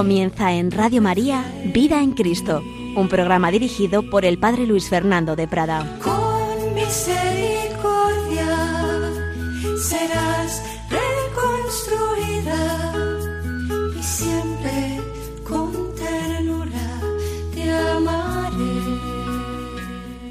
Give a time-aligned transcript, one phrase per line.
[0.00, 1.44] Comienza en Radio María
[1.74, 2.62] Vida en Cristo,
[2.96, 5.98] un programa dirigido por el Padre Luis Fernando de Prada.
[6.02, 8.48] Con misericordia
[9.78, 12.56] serás reconstruida
[13.98, 15.02] y siempre
[15.46, 17.02] con ternura
[17.52, 18.80] te amaré.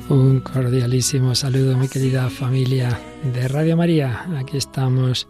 [0.09, 4.25] Un cordialísimo saludo, mi querida familia de Radio María.
[4.35, 5.27] Aquí estamos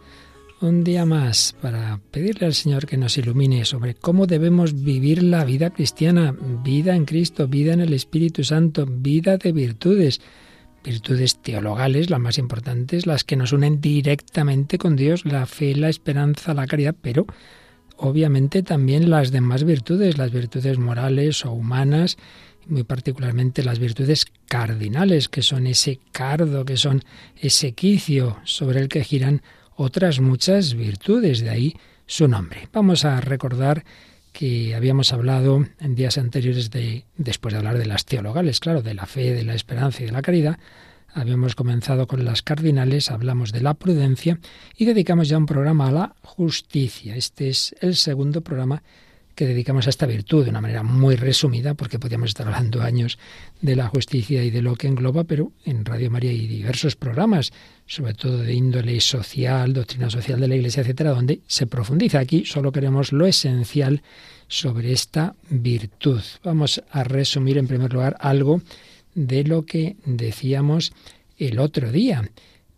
[0.60, 5.44] un día más para pedirle al Señor que nos ilumine sobre cómo debemos vivir la
[5.44, 10.20] vida cristiana, vida en Cristo, vida en el Espíritu Santo, vida de virtudes,
[10.84, 15.88] virtudes teologales, las más importantes, las que nos unen directamente con Dios, la fe, la
[15.88, 17.26] esperanza, la caridad, pero
[17.96, 22.18] obviamente también las demás virtudes, las virtudes morales o humanas,
[22.66, 27.02] muy particularmente las virtudes cardinales, que son ese cardo, que son
[27.40, 29.40] ese quicio sobre el que giran
[29.80, 32.68] otras muchas virtudes, de ahí su nombre.
[32.70, 33.84] Vamos a recordar
[34.30, 38.92] que habíamos hablado en días anteriores de, después de hablar de las teologales, claro, de
[38.92, 40.58] la fe, de la esperanza y de la caridad,
[41.14, 44.38] habíamos comenzado con las cardinales, hablamos de la prudencia
[44.76, 47.16] y dedicamos ya un programa a la justicia.
[47.16, 48.82] Este es el segundo programa
[49.40, 53.18] que dedicamos a esta virtud de una manera muy resumida, porque podríamos estar hablando años
[53.62, 57.50] de la justicia y de lo que engloba, pero en Radio María hay diversos programas,
[57.86, 62.18] sobre todo de índole social, doctrina social de la Iglesia, etcétera, donde se profundiza.
[62.18, 64.02] Aquí solo queremos lo esencial
[64.46, 66.20] sobre esta virtud.
[66.44, 68.60] Vamos a resumir en primer lugar algo
[69.14, 70.92] de lo que decíamos
[71.38, 72.30] el otro día.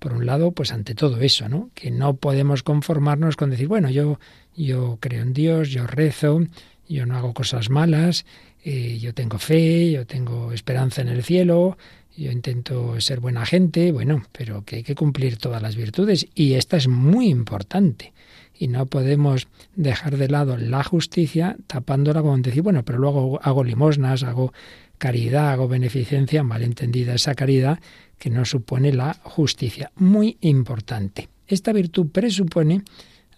[0.02, 1.70] Por un lado, pues ante todo eso, ¿no?
[1.74, 4.18] Que no podemos conformarnos con decir, bueno, yo
[4.56, 6.40] yo creo en Dios, yo rezo,
[6.88, 8.26] yo no hago cosas malas,
[8.64, 11.78] eh, yo tengo fe, yo tengo esperanza en el cielo,
[12.16, 16.54] yo intento ser buena gente, bueno, pero que hay que cumplir todas las virtudes y
[16.54, 18.12] esta es muy importante.
[18.58, 19.46] Y no podemos
[19.76, 24.52] dejar de lado la justicia tapándola con decir, bueno, pero luego hago limosnas, hago
[24.98, 27.80] caridad, hago beneficencia, mal entendida esa caridad
[28.22, 29.90] que no supone la justicia.
[29.96, 31.28] Muy importante.
[31.48, 32.84] Esta virtud presupone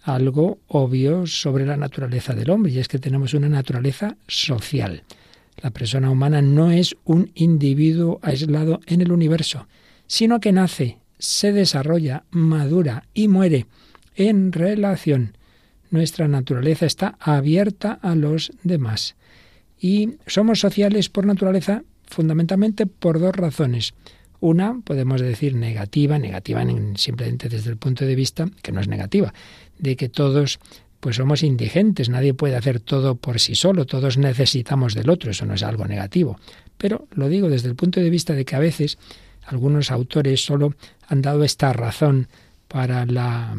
[0.03, 5.01] algo obvio sobre la naturaleza del hombre, y es que tenemos una naturaleza social.
[5.57, 9.67] La persona humana no es un individuo aislado en el universo,
[10.05, 13.65] sino que nace, se desarrolla, madura y muere
[14.15, 15.35] en relación.
[15.89, 19.15] Nuestra naturaleza está abierta a los demás.
[19.79, 23.95] Y somos sociales por naturaleza fundamentalmente por dos razones.
[24.45, 26.63] Una, podemos decir, negativa, negativa
[26.97, 29.33] simplemente desde el punto de vista que no es negativa,
[29.79, 30.59] de que todos
[30.99, 35.47] pues somos indigentes, nadie puede hacer todo por sí solo, todos necesitamos del otro, eso
[35.47, 36.39] no es algo negativo.
[36.77, 38.99] Pero lo digo desde el punto de vista de que a veces
[39.47, 40.75] algunos autores solo
[41.07, 42.27] han dado esta razón
[42.67, 43.57] para la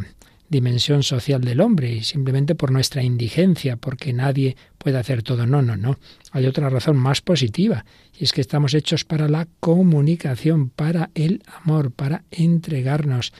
[0.48, 5.46] dimensión social del hombre y simplemente por nuestra indigencia, porque nadie puede hacer todo.
[5.46, 5.98] No, no, no.
[6.32, 7.84] Hay otra razón más positiva
[8.18, 13.32] y es que estamos hechos para la comunicación, para el amor, para entregarnos,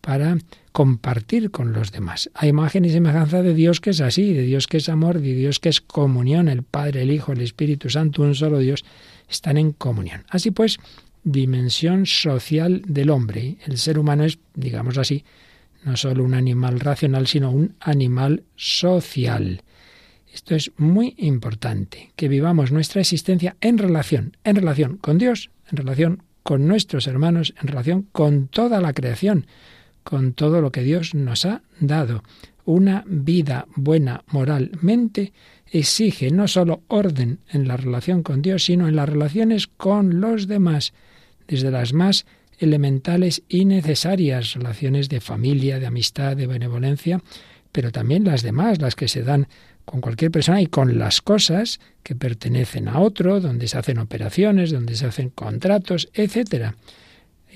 [0.00, 0.38] para
[0.72, 2.30] compartir con los demás.
[2.34, 5.34] A imagen y semejanza de Dios que es así, de Dios que es amor, de
[5.34, 8.84] Dios que es comunión, el Padre, el Hijo, el Espíritu Santo, un solo Dios,
[9.28, 10.24] están en comunión.
[10.28, 10.78] Así pues,
[11.22, 13.56] dimensión social del hombre.
[13.66, 15.24] El ser humano es, digamos así,
[15.84, 19.62] no solo un animal racional, sino un animal social.
[20.32, 25.76] Esto es muy importante, que vivamos nuestra existencia en relación, en relación con Dios, en
[25.76, 29.46] relación con nuestros hermanos, en relación con toda la creación
[30.04, 32.22] con todo lo que Dios nos ha dado.
[32.64, 35.32] Una vida buena moralmente
[35.66, 40.46] exige no sólo orden en la relación con Dios, sino en las relaciones con los
[40.46, 40.92] demás,
[41.48, 42.26] desde las más
[42.58, 47.22] elementales y necesarias, relaciones de familia, de amistad, de benevolencia,
[47.72, 49.48] pero también las demás, las que se dan
[49.84, 54.70] con cualquier persona y con las cosas que pertenecen a otro, donde se hacen operaciones,
[54.70, 56.76] donde se hacen contratos, etcétera.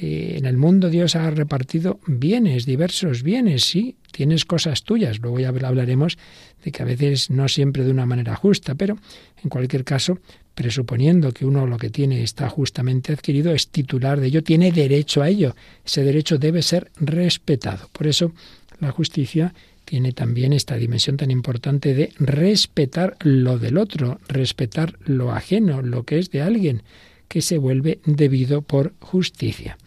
[0.01, 5.41] Eh, en el mundo Dios ha repartido bienes, diversos bienes, sí, tienes cosas tuyas, luego
[5.41, 6.19] ya hablaremos
[6.63, 8.97] de que a veces no siempre de una manera justa, pero
[9.43, 10.19] en cualquier caso,
[10.59, 15.23] presuponiendo que uno lo que tiene está justamente adquirido, es titular de ello, tiene derecho
[15.23, 15.55] a ello,
[15.87, 17.89] ese derecho debe ser respetado.
[17.93, 18.33] Por eso
[18.81, 25.31] la justicia tiene también esta dimensión tan importante de respetar lo del otro, respetar lo
[25.31, 26.83] ajeno, lo que es de alguien
[27.29, 29.79] que se vuelve debido por justicia.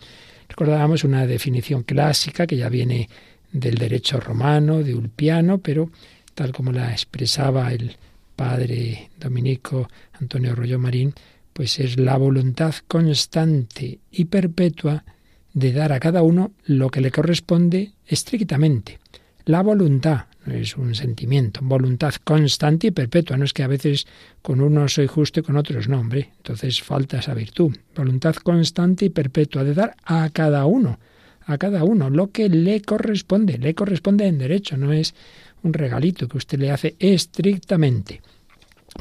[0.47, 3.09] Recordábamos una definición clásica que ya viene
[3.51, 5.91] del derecho romano, de Ulpiano, pero
[6.33, 7.97] tal como la expresaba el
[8.41, 11.13] padre dominico Antonio Rollo Marín,
[11.53, 15.05] pues es la voluntad constante y perpetua
[15.53, 18.97] de dar a cada uno lo que le corresponde estrictamente.
[19.45, 21.59] La voluntad, no es un sentimiento.
[21.61, 23.37] Voluntad constante y perpetua.
[23.37, 24.07] No es que a veces
[24.41, 26.31] con unos soy justo y con otros no, hombre.
[26.37, 27.77] Entonces falta esa virtud.
[27.95, 30.97] Voluntad constante y perpetua de dar a cada uno,
[31.45, 33.59] a cada uno lo que le corresponde.
[33.59, 35.13] Le corresponde en derecho, no es
[35.63, 38.21] un regalito que usted le hace estrictamente.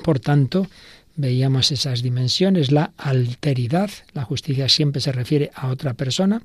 [0.02, 0.68] Por tanto,
[1.16, 6.42] veíamos esas dimensiones, la alteridad, la justicia siempre se refiere a otra persona,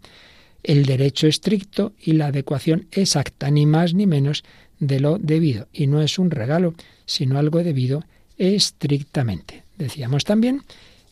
[0.64, 4.44] el derecho estricto y la adecuación exacta, ni más ni menos
[4.80, 5.68] de lo debido.
[5.72, 6.74] Y no es un regalo,
[7.06, 8.04] sino algo debido
[8.38, 9.64] estrictamente.
[9.78, 10.64] Decíamos también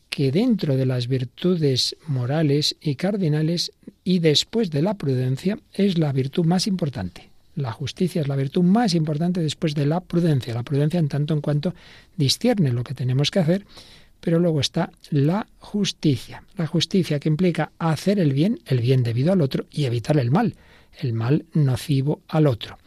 [0.09, 3.71] que dentro de las virtudes morales y cardinales
[4.03, 7.32] y después de la prudencia es la virtud más importante.
[7.55, 10.53] La justicia es la virtud más importante después de la prudencia.
[10.53, 11.73] La prudencia en tanto en cuanto
[12.17, 13.65] discierne lo que tenemos que hacer,
[14.19, 16.43] pero luego está la justicia.
[16.55, 20.31] La justicia que implica hacer el bien, el bien debido al otro, y evitar el
[20.31, 20.55] mal,
[20.99, 22.77] el mal nocivo al otro.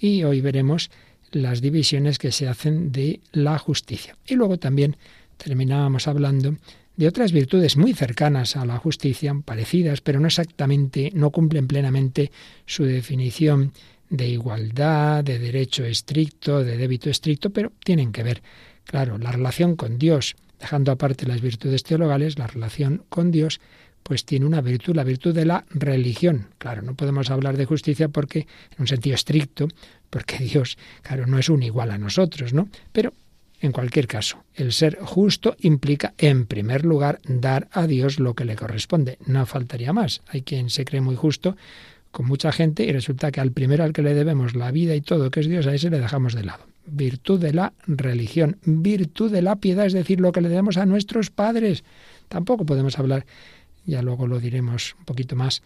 [0.00, 0.90] Y hoy veremos
[1.30, 4.16] las divisiones que se hacen de la justicia.
[4.26, 4.96] Y luego también
[5.36, 6.56] terminábamos hablando
[6.96, 12.32] de otras virtudes muy cercanas a la justicia, parecidas, pero no exactamente, no cumplen plenamente
[12.66, 13.72] su definición
[14.10, 18.42] de igualdad, de derecho estricto, de débito estricto, pero tienen que ver,
[18.84, 23.60] claro, la relación con Dios, dejando aparte las virtudes teologales, la relación con Dios,
[24.02, 26.48] pues tiene una virtud, la virtud de la religión.
[26.58, 29.68] Claro, no podemos hablar de justicia porque, en un sentido estricto,
[30.08, 32.68] porque Dios, claro, no es un igual a nosotros, ¿no?
[32.92, 33.12] Pero,
[33.60, 38.44] en cualquier caso, el ser justo implica, en primer lugar, dar a Dios lo que
[38.44, 39.18] le corresponde.
[39.26, 40.22] No faltaría más.
[40.28, 41.56] Hay quien se cree muy justo,
[42.18, 45.00] con mucha gente y resulta que al primero al que le debemos la vida y
[45.00, 46.66] todo, que es Dios, a ese le dejamos de lado.
[46.84, 50.84] Virtud de la religión, virtud de la piedad, es decir, lo que le debemos a
[50.84, 51.84] nuestros padres.
[52.26, 53.24] Tampoco podemos hablar,
[53.84, 55.62] ya luego lo diremos un poquito más,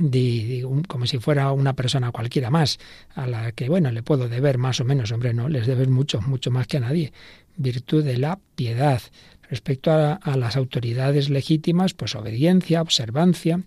[0.00, 2.78] de, como si fuera una persona cualquiera más,
[3.14, 6.22] a la que, bueno, le puedo deber más o menos, hombre, no, les debes mucho,
[6.22, 7.12] mucho más que a nadie.
[7.58, 9.02] Virtud de la piedad.
[9.50, 13.60] Respecto a, a las autoridades legítimas, pues obediencia, observancia.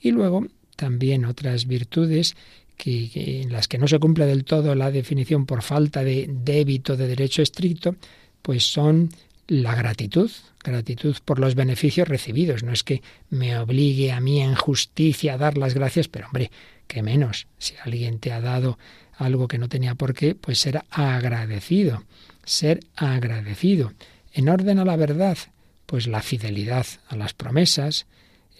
[0.00, 0.44] Y luego
[0.76, 2.36] también otras virtudes
[2.76, 6.96] que, en las que no se cumple del todo la definición por falta de débito
[6.96, 7.96] de derecho estricto,
[8.42, 9.10] pues son
[9.48, 10.30] la gratitud,
[10.62, 12.62] gratitud por los beneficios recibidos.
[12.62, 16.50] No es que me obligue a mí en justicia a dar las gracias, pero hombre,
[16.86, 17.46] que menos.
[17.58, 18.78] Si alguien te ha dado
[19.16, 22.04] algo que no tenía por qué, pues ser agradecido,
[22.44, 23.92] ser agradecido.
[24.32, 25.38] En orden a la verdad,
[25.86, 28.06] pues la fidelidad a las promesas,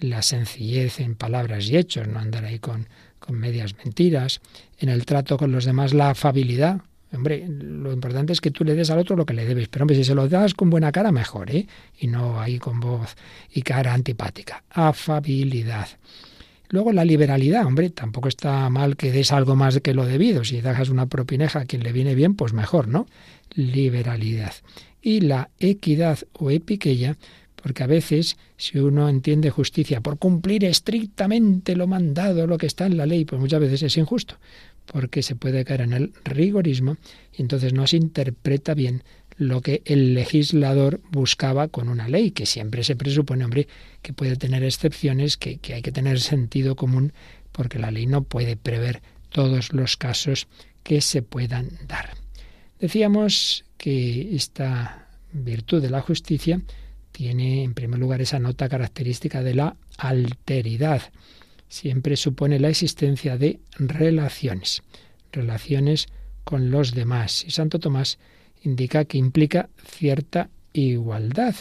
[0.01, 2.89] la sencillez en palabras y hechos, no andar ahí con,
[3.19, 4.41] con medias mentiras,
[4.79, 6.81] en el trato con los demás la afabilidad.
[7.13, 9.85] Hombre, lo importante es que tú le des al otro lo que le debes, pero
[9.85, 11.67] hombre, si se lo das con buena cara, mejor, ¿eh?
[11.99, 13.17] Y no ahí con voz
[13.53, 14.65] y cara antipática.
[14.71, 15.89] Afabilidad.
[16.69, 20.45] Luego la liberalidad, hombre, tampoco está mal que des algo más que lo debido.
[20.45, 23.07] Si dejas una propineja a quien le viene bien, pues mejor, ¿no?
[23.55, 24.53] Liberalidad.
[25.01, 27.17] Y la equidad o epiqueya,
[27.67, 32.87] porque a veces, si uno entiende justicia por cumplir estrictamente lo mandado, lo que está
[32.87, 34.37] en la ley, pues muchas veces es injusto,
[34.85, 36.97] porque se puede caer en el rigorismo
[37.37, 39.03] y entonces no se interpreta bien
[39.37, 43.67] lo que el legislador buscaba con una ley, que siempre se presupone, hombre,
[44.01, 47.15] que puede tener excepciones, que, hay que tener sentido común,
[47.51, 50.47] porque la ley no puede prever todos los casos
[50.85, 52.11] que se puedan dar.
[52.79, 56.63] Decíamos que esta virtud de la justicia
[57.17, 61.01] tiene en primer lugar esa nota característica de la alteridad.
[61.67, 64.83] Siempre supone la existencia de relaciones,
[65.33, 66.09] relaciones
[66.45, 67.43] con los demás.
[67.47, 68.19] Y Santo Tomás
[68.65, 71.55] indica que implica cierta igualdad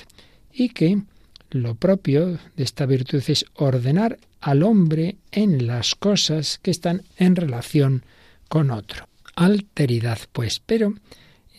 [0.52, 1.04] y que
[1.52, 7.38] lo propio de esta virtud es ordenar al hombre en las cosas que están en
[7.38, 8.04] relación
[8.50, 9.08] con otro.
[9.38, 10.96] Alteridad, pues, pero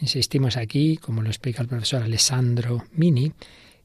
[0.02, 3.32] insistimos aquí, como lo explica el profesor Alessandro Mini,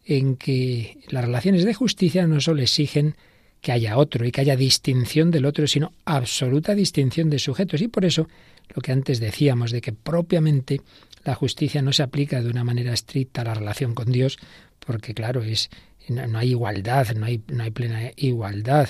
[0.06, 3.16] en que las relaciones de justicia no solo exigen
[3.62, 7.82] que haya otro y que haya distinción del otro, sino absoluta distinción de sujetos.
[7.82, 8.28] Y por eso
[8.70, 10.82] lo que antes decíamos de que propiamente
[11.24, 14.40] la justicia no se aplica de una manera estricta a la relación con Dios,
[14.80, 15.70] porque claro, es
[16.10, 18.90] no, hay igualdad, no hay, no hay plena igualdad,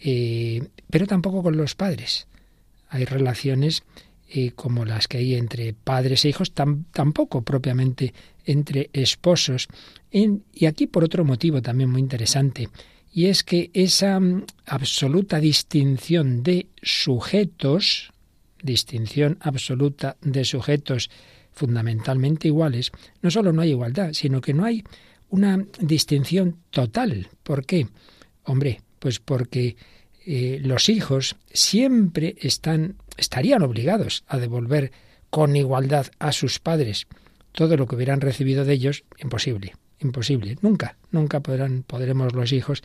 [0.00, 2.26] eh, pero tampoco con los padres.
[2.88, 3.84] Hay relaciones
[4.54, 9.68] como las que hay entre padres e hijos, tampoco propiamente entre esposos.
[10.10, 12.68] y aquí por otro motivo también muy interesante,
[13.12, 18.12] y es que esa mm, absoluta distinción de sujetos,
[18.62, 21.10] distinción absoluta de sujetos
[21.52, 24.82] fundamentalmente iguales, no solo no hay igualdad, sino que no hay
[25.28, 27.28] una distinción total.
[27.42, 27.86] ¿Por qué?
[28.44, 29.76] Hombre, pues porque
[30.24, 34.92] eh, los hijos siempre están estarían obligados a devolver
[35.30, 37.06] con igualdad a sus padres
[37.52, 40.56] todo lo que hubieran recibido de ellos, imposible, imposible.
[40.62, 42.82] Nunca, nunca podrán, podremos los hijos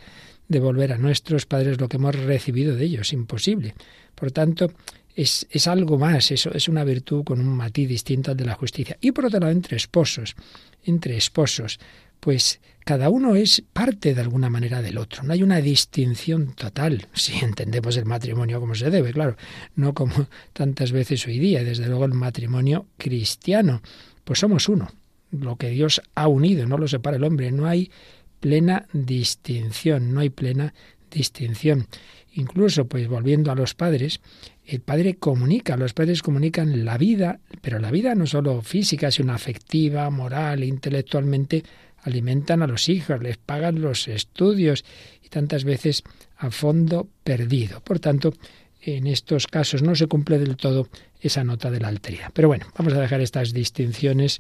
[0.47, 3.75] devolver a nuestros padres lo que hemos recibido de ellos, imposible.
[4.15, 4.71] Por tanto,
[5.15, 8.55] es, es, algo más, eso es una virtud con un matiz distinto al de la
[8.55, 8.97] justicia.
[9.01, 10.35] Y por otro lado, entre esposos,
[10.83, 11.79] entre esposos,
[12.19, 15.21] pues cada uno es parte de alguna manera del otro.
[15.23, 19.35] No hay una distinción total, si entendemos el matrimonio como se debe, claro,
[19.75, 23.81] no como tantas veces hoy día, desde luego el matrimonio cristiano,
[24.23, 24.87] pues somos uno.
[25.31, 27.91] Lo que Dios ha unido, no lo separa el hombre, no hay
[28.39, 30.73] plena distinción, no hay plena
[31.11, 31.87] distinción.
[32.31, 34.21] Incluso, pues volviendo a los padres,
[34.65, 39.33] el padre comunica, los padres comunican la vida, pero la vida no solo física, sino
[39.33, 41.63] afectiva, moral, intelectualmente,
[42.07, 44.85] alimentan a los hijos, les pagan los estudios
[45.23, 46.03] y tantas veces
[46.37, 47.81] a fondo perdido.
[47.81, 48.33] Por tanto,
[48.81, 50.87] en estos casos no se cumple del todo
[51.19, 52.31] esa nota de la alteridad.
[52.33, 54.37] Pero bueno, vamos a dejar estas distinciones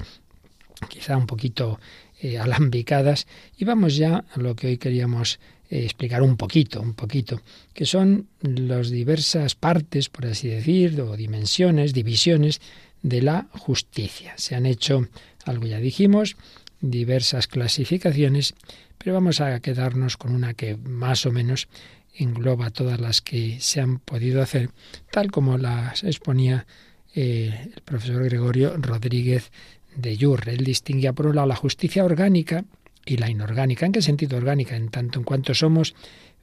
[0.89, 1.79] quizá un poquito
[2.21, 6.93] eh, alambicadas y vamos ya a lo que hoy queríamos eh, explicar un poquito, un
[6.93, 7.41] poquito,
[7.73, 12.61] que son las diversas partes, por así decir, o dimensiones, divisiones
[13.01, 14.33] de la justicia.
[14.37, 15.07] Se han hecho,
[15.45, 16.37] algo ya dijimos,
[16.81, 18.53] diversas clasificaciones,
[18.97, 21.67] pero vamos a quedarnos con una que más o menos
[22.13, 24.71] engloba todas las que se han podido hacer,
[25.11, 26.65] tal como las exponía
[27.13, 29.51] eh, el profesor Gregorio Rodríguez
[29.95, 30.53] de Yurre.
[30.53, 32.65] Él distinguía por un lado la justicia orgánica
[33.05, 33.85] y la inorgánica.
[33.85, 34.75] ¿En qué sentido orgánica?
[34.75, 35.95] En tanto en cuanto somos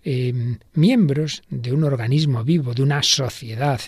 [0.03, 3.81] em, miembros de un organismo vivo, de una sociedad,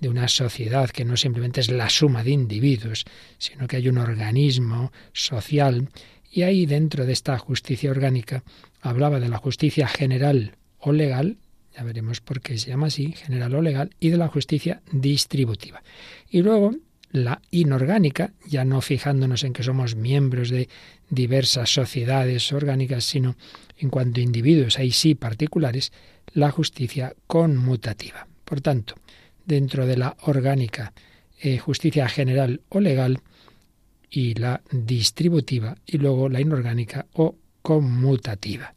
[0.00, 3.04] de una sociedad que no simplemente es la suma de individuos,
[3.38, 5.88] sino que hay un organismo social.
[6.30, 8.44] Y ahí dentro de esta justicia orgánica
[8.80, 11.38] hablaba de la justicia general o legal,
[11.76, 15.82] ya veremos por qué se llama así, general o legal, y de la justicia distributiva.
[16.28, 16.72] Y luego
[17.10, 20.68] la inorgánica, ya no fijándonos en que somos miembros de
[21.08, 23.36] diversas sociedades orgánicas, sino
[23.78, 25.92] en cuanto a individuos, ahí sí particulares,
[26.32, 28.26] la justicia conmutativa.
[28.44, 28.94] Por tanto,
[29.48, 30.92] dentro de la orgánica,
[31.40, 33.20] eh, justicia general o legal,
[34.10, 38.74] y la distributiva, y luego la inorgánica o conmutativa.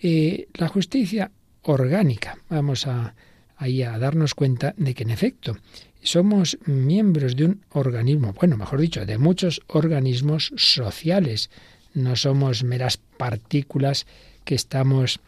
[0.00, 1.30] Eh, la justicia
[1.62, 3.14] orgánica, vamos a,
[3.56, 5.56] ahí a darnos cuenta de que en efecto
[6.02, 11.50] somos miembros de un organismo, bueno, mejor dicho, de muchos organismos sociales.
[11.94, 14.06] No somos meras partículas
[14.44, 15.20] que estamos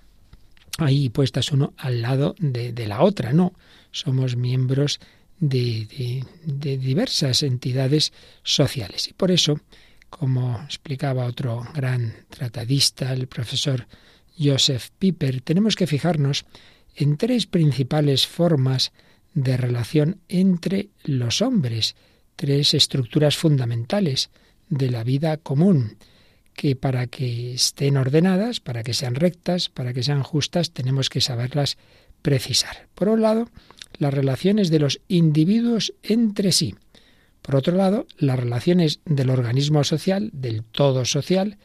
[0.78, 3.52] ahí puestas uno al lado de, la otra, no.
[3.98, 5.00] Somos miembros
[5.40, 8.12] de, diversas entidades
[8.42, 9.08] sociales.
[9.08, 9.60] Y por eso,
[10.08, 13.86] como explicaba otro gran tratadista, el profesor
[14.38, 16.44] Joseph Piper, tenemos que fijarnos
[16.94, 18.92] en tres principales formas
[19.34, 21.96] de relación entre los hombres,
[22.36, 24.30] tres estructuras fundamentales
[24.68, 25.96] de la vida común,
[26.54, 31.20] que para que estén ordenadas, para que sean rectas, para que sean justas, tenemos que
[31.20, 31.78] saberlas
[32.22, 32.88] precisar.
[32.94, 33.48] Por un lado,
[33.96, 36.74] las relaciones de los individuos entre sí.
[37.42, 41.56] Por otro lado, las relaciones del organismo social, del todo social,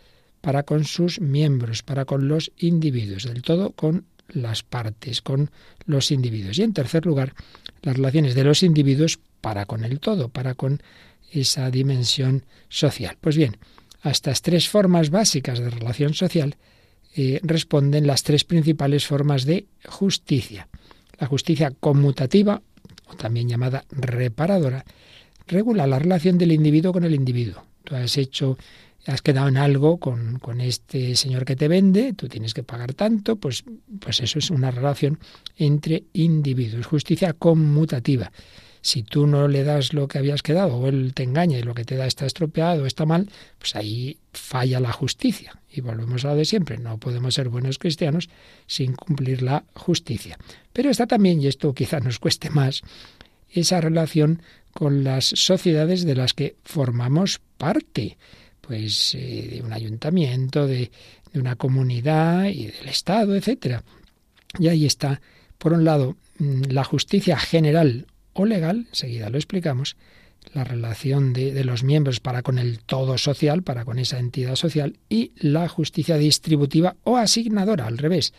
[0.41, 5.51] para con sus miembros, para con los individuos, del todo con las partes, con
[5.85, 6.57] los individuos.
[6.57, 7.33] Y en tercer lugar,
[7.81, 10.81] las relaciones de los individuos para con el todo, para con
[11.31, 13.17] esa dimensión social.
[13.19, 13.57] Pues bien,
[14.01, 16.55] a estas tres formas básicas de relación social
[17.15, 20.67] eh, responden las tres principales formas de justicia.
[21.19, 22.61] La justicia conmutativa,
[23.07, 24.85] o también llamada reparadora,
[25.47, 27.63] regula la relación del individuo con el individuo.
[27.83, 28.57] Tú has hecho
[29.05, 32.93] has quedado en algo con, con, este señor que te vende, tú tienes que pagar
[32.93, 33.65] tanto, pues,
[33.99, 35.19] pues eso es una relación
[35.57, 38.31] entre individuos, justicia conmutativa.
[38.83, 41.73] Si tú no le das lo que habías quedado, o él te engaña y lo
[41.73, 45.57] que te da está estropeado, está mal, pues ahí falla la justicia.
[45.71, 48.29] Y volvemos a lo de siempre, no podemos ser buenos cristianos
[48.67, 50.37] sin cumplir la justicia.
[50.73, 52.81] Pero está también, y esto quizá nos cueste más,
[53.49, 54.41] esa relación
[54.73, 58.17] con las sociedades de las que formamos parte
[58.59, 60.91] pues eh, de un ayuntamiento, de,
[61.31, 63.81] de una comunidad y del Estado, etcétera.
[64.59, 65.21] Y ahí está,
[65.57, 69.95] por un lado, mm, la justicia general o legal, enseguida lo explicamos,
[70.53, 74.55] la relación de, de, los miembros para con el todo social, para con esa entidad
[74.55, 78.33] social, y la justicia distributiva o asignadora, al revés,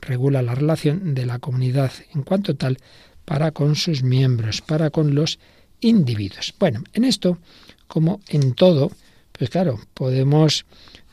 [0.00, 2.78] regula la relación de la comunidad en cuanto tal
[3.24, 5.38] para con sus miembros, para con los
[5.80, 6.54] individuos.
[6.58, 7.38] Bueno, en esto,
[7.86, 8.90] como en todo,
[9.32, 10.64] pues claro, podemos,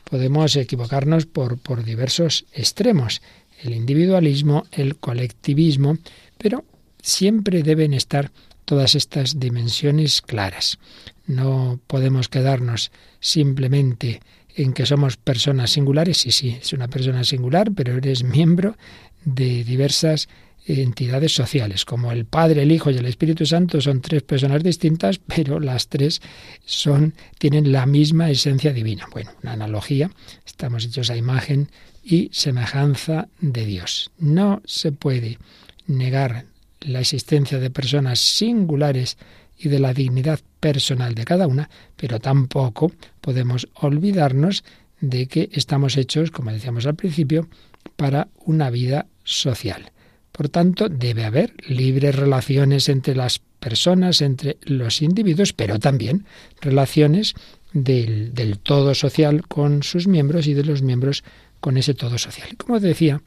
[0.04, 3.20] podemos equivocarnos por, por diversos extremos,
[3.62, 5.98] el individualismo, el colectivismo,
[6.38, 6.64] pero
[7.06, 8.32] siempre deben estar
[8.64, 10.78] todas estas dimensiones claras.
[11.26, 14.20] No podemos quedarnos simplemente
[14.56, 16.18] en que somos personas singulares.
[16.18, 18.76] Sí, sí, es una persona singular, pero eres miembro
[19.24, 20.28] de diversas
[20.66, 25.18] entidades sociales, como el Padre, el Hijo y el Espíritu Santo son tres personas distintas,
[25.18, 26.20] pero las tres
[26.64, 29.06] son tienen la misma esencia divina.
[29.12, 30.10] Bueno, una analogía,
[30.44, 31.70] estamos hechos a imagen
[32.02, 34.10] y semejanza de Dios.
[34.18, 35.38] No se puede
[35.86, 36.46] negar
[36.80, 39.16] la existencia de personas singulares
[39.58, 44.64] y de la dignidad personal de cada una, pero tampoco podemos olvidarnos
[45.00, 47.48] de que estamos hechos, como decíamos al principio,
[47.96, 49.92] para una vida social.
[50.32, 56.26] Por tanto, debe haber libres relaciones entre las personas, entre los individuos, pero también
[56.60, 57.34] relaciones
[57.72, 61.24] del, todo social con sus miembros y de los miembros
[61.60, 62.48] con ese todo social.
[62.56, 63.22] Como decía,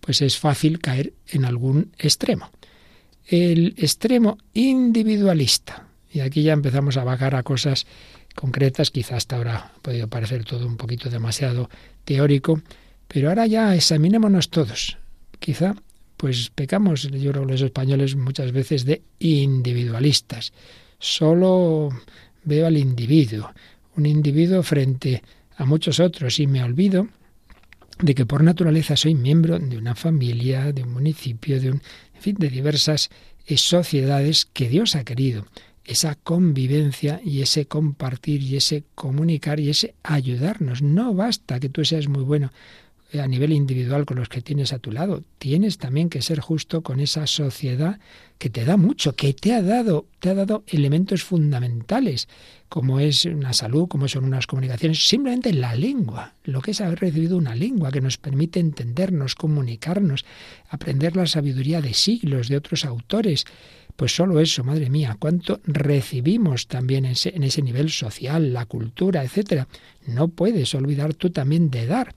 [0.00, 2.50] pues es fácil caer en algún extremo.
[3.26, 5.86] El extremo individualista.
[6.12, 7.86] Y aquí ya empezamos a vagar a cosas
[8.34, 11.70] concretas, quizá hasta ahora ha podido parecer todo un poquito demasiado
[12.04, 12.60] teórico,
[13.08, 14.98] pero ahora ya examinémonos todos.
[15.38, 15.74] Quizá
[16.16, 20.52] pues pecamos, yo creo los españoles muchas veces de individualistas.
[20.98, 21.90] Solo
[22.44, 23.52] veo al individuo,
[23.96, 25.22] un individuo frente
[25.56, 27.08] a muchos otros y me olvido
[28.00, 31.82] de que por naturaleza soy miembro de una familia, de un municipio, de un,
[32.14, 33.10] en fin, de diversas
[33.46, 35.46] eh, sociedades que Dios ha querido.
[35.84, 40.80] Esa convivencia y ese compartir y ese comunicar y ese ayudarnos.
[40.80, 42.52] No basta que tú seas muy bueno
[43.12, 45.22] a nivel individual con los que tienes a tu lado.
[45.38, 48.00] Tienes también que ser justo con esa sociedad
[48.38, 52.28] que te da mucho, que te ha dado, te ha dado elementos fundamentales,
[52.68, 57.00] como es una salud, como son unas comunicaciones, simplemente la lengua, lo que es haber
[57.00, 60.24] recibido una lengua que nos permite entendernos, comunicarnos,
[60.68, 63.44] aprender la sabiduría de siglos de otros autores.
[63.96, 68.66] Pues solo eso, madre mía, cuánto recibimos también en ese, en ese nivel social, la
[68.66, 69.68] cultura, etcétera.
[70.08, 72.12] No puedes olvidar tú también de dar.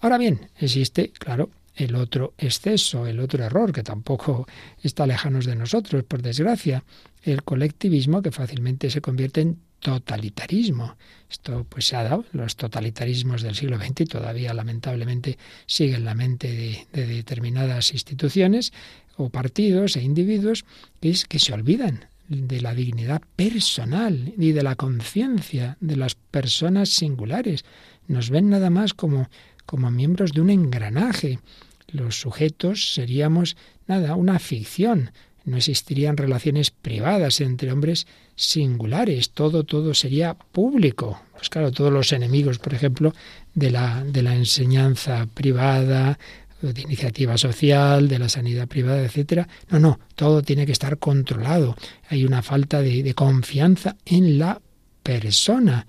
[0.00, 4.46] Ahora bien, existe, claro, el otro exceso, el otro error, que tampoco
[4.82, 6.84] está lejanos de nosotros, por desgracia,
[7.22, 10.96] el colectivismo que fácilmente se convierte en totalitarismo.
[11.30, 16.04] Esto pues se ha dado, los totalitarismos del siglo XX y todavía lamentablemente siguen en
[16.04, 18.72] la mente de, de determinadas instituciones
[19.16, 20.64] o partidos e individuos
[21.00, 26.14] que, es, que se olvidan de la dignidad personal y de la conciencia de las
[26.14, 27.64] personas singulares.
[28.06, 29.28] Nos ven nada más como
[29.68, 31.40] como miembros de un engranaje.
[31.88, 33.54] Los sujetos seríamos,
[33.86, 35.10] nada, una ficción.
[35.44, 39.28] No existirían relaciones privadas entre hombres singulares.
[39.30, 41.20] Todo, todo sería público.
[41.34, 43.12] Pues claro, todos los enemigos, por ejemplo,
[43.54, 46.18] de la, de la enseñanza privada,
[46.62, 49.48] de iniciativa social, de la sanidad privada, etcétera.
[49.68, 51.76] No, no, todo tiene que estar controlado.
[52.08, 54.62] Hay una falta de, de confianza en la
[55.02, 55.86] persona.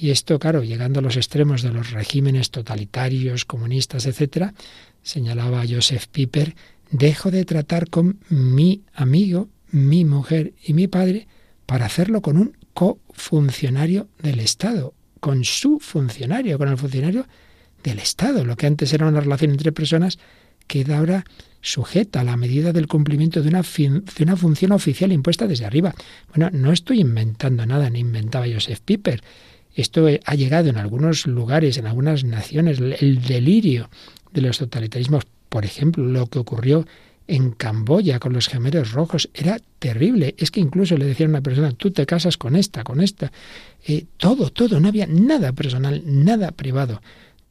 [0.00, 4.54] Y esto, claro, llegando a los extremos de los regímenes totalitarios, comunistas, etcétera,
[5.02, 6.56] señalaba Joseph Piper,
[6.90, 11.28] dejo de tratar con mi amigo, mi mujer y mi padre
[11.66, 17.26] para hacerlo con un cofuncionario del Estado, con su funcionario, con el funcionario
[17.84, 18.46] del Estado.
[18.46, 20.18] Lo que antes era una relación entre personas
[20.66, 21.24] queda ahora
[21.60, 25.94] sujeta a la medida del cumplimiento de una, de una función oficial impuesta desde arriba.
[26.34, 29.22] Bueno, no estoy inventando nada, ni inventaba Joseph Piper.
[29.74, 33.88] Esto ha llegado en algunos lugares, en algunas naciones, el delirio
[34.32, 35.24] de los totalitarismos.
[35.48, 36.86] Por ejemplo, lo que ocurrió
[37.26, 40.34] en Camboya con los gemelos rojos era terrible.
[40.36, 43.30] Es que incluso le decían a una persona, tú te casas con esta, con esta.
[43.86, 47.00] Eh, todo, todo, no había nada personal, nada privado.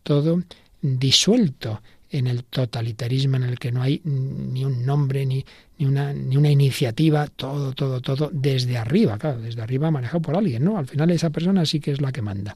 [0.03, 0.43] Todo
[0.82, 5.45] disuelto en el totalitarismo en el que no hay ni un nombre ni,
[5.79, 10.35] ni, una, ni una iniciativa, todo, todo, todo desde arriba, claro, desde arriba manejado por
[10.35, 10.77] alguien, ¿no?
[10.77, 12.55] Al final esa persona sí que es la que manda.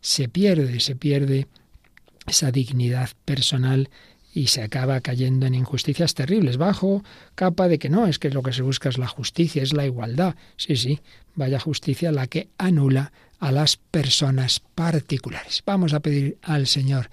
[0.00, 1.46] Se pierde, se pierde
[2.26, 3.90] esa dignidad personal
[4.32, 8.42] y se acaba cayendo en injusticias terribles, bajo capa de que no, es que lo
[8.42, 10.34] que se busca es la justicia, es la igualdad.
[10.56, 11.00] Sí, sí,
[11.34, 15.62] vaya justicia la que anula a las personas particulares.
[15.66, 17.10] Vamos a pedir al Señor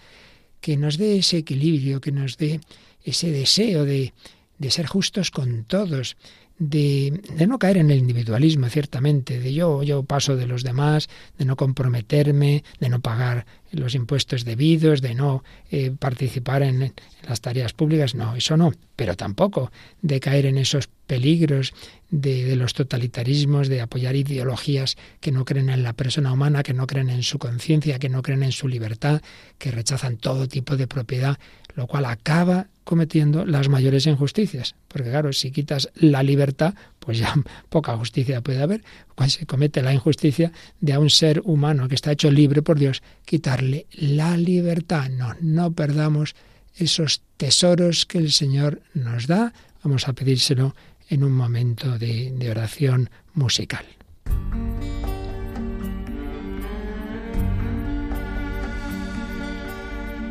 [0.61, 2.61] que nos dé ese equilibrio, que nos dé
[3.03, 4.13] ese deseo de,
[4.61, 6.17] de ser justos con todos,
[6.59, 11.09] de, de, no caer en el individualismo, ciertamente, de yo, yo paso de los demás,
[11.39, 16.93] de no comprometerme, de no pagar los impuestos debidos, de no eh, participar en,
[17.27, 21.73] las tareas públicas, no, eso no, pero tampoco de caer en esos peligros
[22.09, 26.73] de, de, los totalitarismos, de apoyar ideologías que no creen en la persona humana, que
[26.73, 29.21] no creen en su conciencia, que no creen en su libertad,
[29.57, 31.37] que rechazan todo tipo de propiedad,
[31.75, 34.75] lo cual acaba cometiendo las mayores injusticias.
[34.87, 37.33] Porque claro, si quitas la libertad, pues ya
[37.69, 38.83] poca justicia puede haber.
[39.15, 42.77] Cuando se comete la injusticia de a un ser humano que está hecho libre por
[42.77, 45.09] Dios, quitarle la libertad.
[45.09, 46.35] No, no perdamos
[46.75, 49.51] esos tesoros que el Señor nos da.
[49.83, 50.75] Vamos a pedírselo
[51.09, 53.85] en un momento de, oración musical.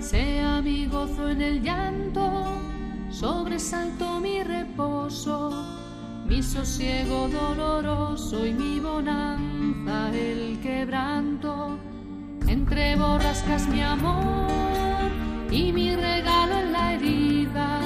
[0.00, 2.61] Sea mi gozo en el llanto,
[3.11, 5.80] sobresalto mi reposo,
[6.31, 11.77] mi sosiego doloroso y mi bonanza el quebranto.
[12.47, 14.49] Entre borrascas mi amor
[15.51, 17.81] y mi regalo en la herida.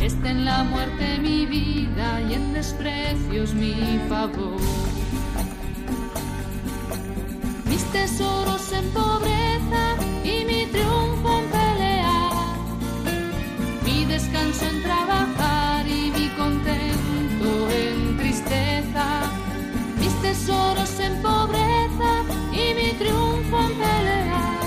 [0.00, 4.60] Está en la muerte mi vida y en desprecios mi favor.
[7.68, 9.82] Mis tesoros en pobreza
[10.24, 12.32] y mi triunfo en pelear.
[13.84, 15.29] Mi descanso en trabajar
[20.40, 24.60] tesoros en pobreza y mi triunfo en pelear.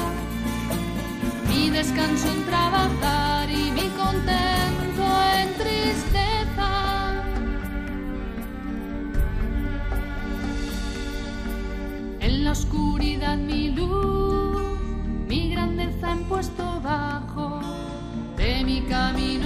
[1.50, 5.04] Mi descanso en trabajar y mi contento
[5.40, 7.24] en tristeza.
[12.20, 14.62] En la oscuridad mi luz,
[15.28, 17.62] mi grandeza en puesto bajo,
[18.38, 19.43] de mi camino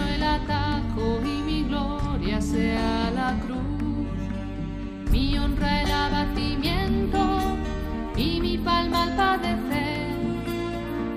[8.15, 10.15] y mi palma al padecer,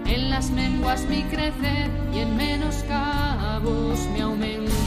[0.07, 4.80] en las menguas mi crecer y en menoscabos mi aumento.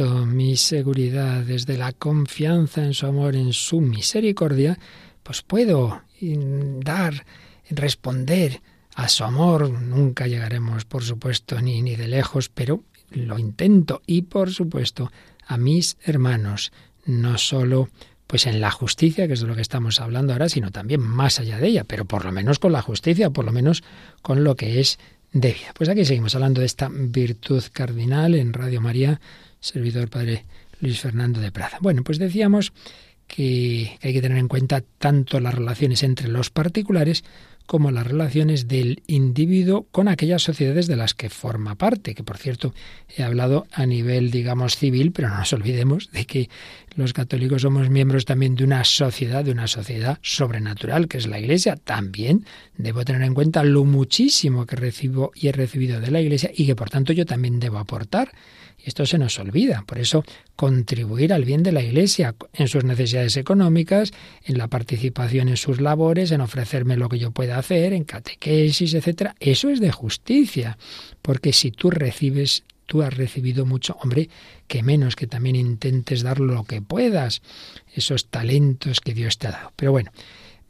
[0.00, 4.78] Mi seguridad, desde la confianza en su amor, en su misericordia,
[5.22, 6.02] pues puedo
[6.80, 7.26] dar,
[7.68, 8.62] responder
[8.94, 9.70] a su amor.
[9.70, 14.00] Nunca llegaremos, por supuesto, ni, ni de lejos, pero lo intento.
[14.06, 15.12] Y, por supuesto,
[15.46, 16.72] a mis hermanos,
[17.04, 17.90] no solo
[18.26, 21.38] pues en la justicia, que es de lo que estamos hablando ahora, sino también más
[21.38, 23.84] allá de ella, pero por lo menos con la justicia, por lo menos
[24.22, 24.98] con lo que es
[25.32, 25.74] de vida.
[25.74, 29.20] Pues aquí seguimos hablando de esta virtud cardinal en Radio María,
[29.62, 30.44] servidor Padre
[30.80, 31.78] Luis Fernando de Prada.
[31.80, 32.74] Bueno, pues decíamos
[33.26, 37.24] que hay que tener en cuenta tanto las relaciones entre los particulares
[37.64, 42.36] como las relaciones del individuo con aquellas sociedades de las que forma parte, que por
[42.36, 42.74] cierto
[43.16, 46.50] he hablado a nivel, digamos, civil, pero no nos olvidemos de que
[46.96, 51.38] los católicos somos miembros también de una sociedad, de una sociedad sobrenatural, que es la
[51.38, 51.76] Iglesia.
[51.76, 52.44] También
[52.76, 56.66] debo tener en cuenta lo muchísimo que recibo y he recibido de la Iglesia y
[56.66, 58.32] que por tanto yo también debo aportar.
[58.84, 59.84] Y esto se nos olvida.
[59.86, 60.24] Por eso,
[60.56, 64.12] contribuir al bien de la Iglesia en sus necesidades económicas,
[64.44, 68.94] en la participación en sus labores, en ofrecerme lo que yo pueda hacer, en catequesis,
[68.94, 70.78] etcétera, eso es de justicia.
[71.22, 74.28] Porque si tú recibes tú has recibido mucho, hombre,
[74.66, 77.40] que menos que también intentes dar lo que puedas,
[77.94, 79.72] esos talentos que Dios te ha dado.
[79.76, 80.10] Pero bueno,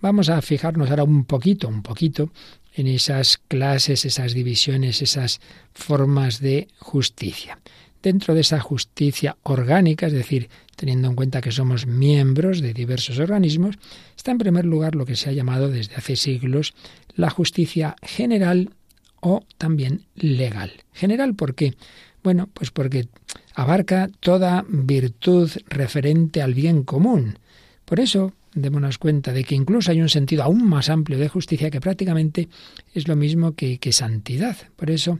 [0.01, 2.31] vamos a fijarnos ahora un poquito, un poquito
[2.75, 5.40] en esas clases, esas divisiones, esas
[5.75, 7.59] formas de justicia.
[8.02, 13.18] Dentro de esa justicia orgánica, es decir, teniendo en cuenta que somos miembros de diversos
[13.18, 13.76] organismos,
[14.16, 16.74] está en primer lugar lo que se ha llamado desde hace siglos
[17.14, 18.70] la justicia general
[19.20, 20.72] o también legal.
[20.92, 21.74] General, ¿por qué?
[22.24, 23.08] Bueno, pues porque
[23.54, 27.38] abarca toda virtud referente al bien común.
[27.84, 31.70] Por eso, démonos cuenta de que incluso hay un sentido aún más amplio de justicia
[31.70, 32.48] que prácticamente
[32.94, 34.56] es lo mismo que, que santidad.
[34.76, 35.18] Por eso,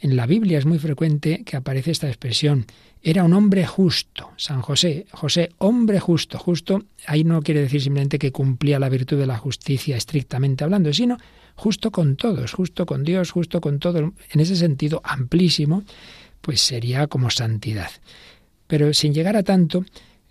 [0.00, 2.66] en la Biblia es muy frecuente que aparece esta expresión.
[3.02, 5.06] Era un hombre justo, San José.
[5.12, 6.38] José, hombre justo.
[6.38, 10.92] Justo, ahí no quiere decir simplemente que cumplía la virtud de la justicia estrictamente hablando,
[10.92, 11.18] sino
[11.54, 14.12] justo con todos, justo con Dios, justo con todo.
[14.30, 15.84] En ese sentido amplísimo,
[16.40, 17.90] pues sería como santidad.
[18.66, 19.84] Pero sin llegar a tanto,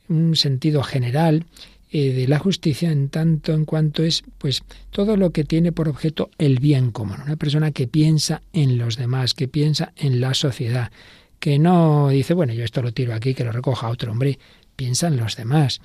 [0.07, 1.45] un sentido general
[1.91, 5.89] eh, de la justicia en tanto en cuanto es pues todo lo que tiene por
[5.89, 10.33] objeto el bien común, una persona que piensa en los demás, que piensa en la
[10.33, 10.91] sociedad,
[11.39, 14.37] que no dice, bueno, yo esto lo tiro aquí, que lo recoja otro hombre,
[14.75, 15.81] piensa en los demás.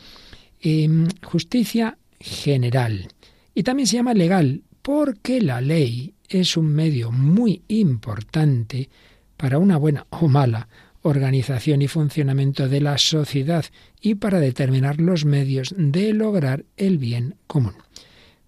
[0.60, 3.08] Em, justicia general.
[3.54, 8.88] Y también se llama legal, porque la ley es un medio muy importante
[9.36, 10.68] para una buena o mala
[11.02, 13.64] organización y funcionamiento de la sociedad
[14.04, 17.72] y para determinar los medios de lograr el bien común.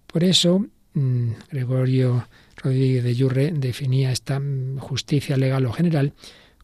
[0.05, 6.13] Por eso, mm, Gregorio Rodríguez de Yurre definía esta mm, justicia legal o general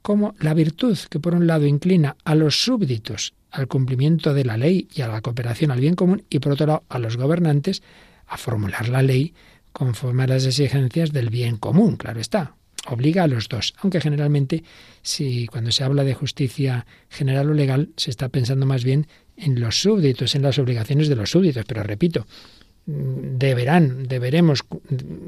[0.04, 4.58] como la virtud que por un lado inclina a los súbditos al cumplimiento de la
[4.58, 7.82] ley y a la cooperación al bien común y por otro lado a los gobernantes
[8.28, 9.34] a formular la ley
[9.72, 14.64] conforme a las exigencias del bien común, claro está, obliga a los dos, aunque generalmente
[15.02, 19.60] si cuando se habla de justicia general o legal se está pensando más bien en
[19.60, 22.28] los súbditos, en las obligaciones de los súbditos, pero repito,
[22.86, 24.64] deberán, deberemos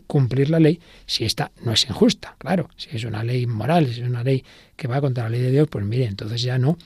[0.07, 4.01] cumplir la ley si esta no es injusta, claro, si es una ley moral, si
[4.01, 4.43] es una ley
[4.75, 6.77] que va contra la ley de Dios, pues mire, entonces ya no.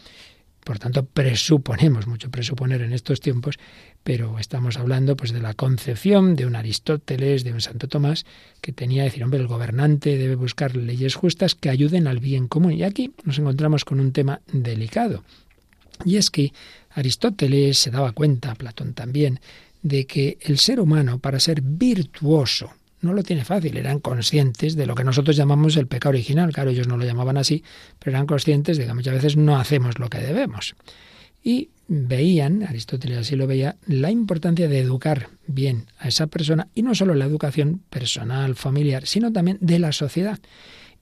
[0.63, 3.58] Por tanto, presuponemos, mucho presuponer en estos tiempos,
[4.04, 8.26] pero estamos hablando pues de la concepción de un Aristóteles, de un Santo Tomás,
[8.62, 12.74] que tenía decir, hombre, el gobernante debe buscar leyes justas que ayuden al bien común.
[12.74, 15.24] Y aquí nos encontramos con un tema delicado.
[16.06, 16.54] Y es que
[16.92, 19.40] Aristóteles se daba cuenta, Platón también,
[19.82, 24.86] de que el ser humano, para ser virtuoso, no lo tiene fácil, eran conscientes de
[24.86, 27.64] lo que nosotros llamamos el pecado original, claro, ellos no lo llamaban así,
[27.98, 30.76] pero eran conscientes de que muchas veces no hacemos lo que debemos.
[31.44, 36.84] Y veían, Aristóteles así lo veía, la importancia de educar bien a esa persona y
[36.84, 40.39] no solo la educación personal, familiar, sino también de la sociedad.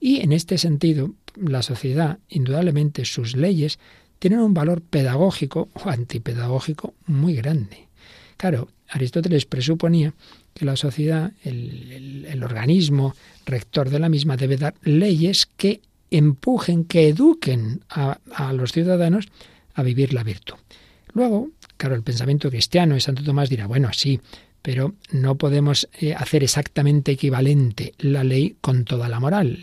[0.00, 3.78] Y en este sentido, la sociedad, indudablemente, sus leyes
[4.18, 7.88] tienen un valor pedagógico o antipedagógico muy grande.
[8.38, 10.14] Claro, Aristóteles presuponía
[10.54, 17.08] que la sociedad, el, organismo rector de la misma, debe dar leyes que empujen, que
[17.08, 19.28] eduquen a, a los ciudadanos
[19.78, 20.56] a vivir la virtud.
[21.14, 24.20] Luego, claro, el pensamiento cristiano de Santo Tomás dirá, bueno, sí,
[24.60, 29.58] pero no podemos eh, hacer exactamente equivalente la ley con toda la moral.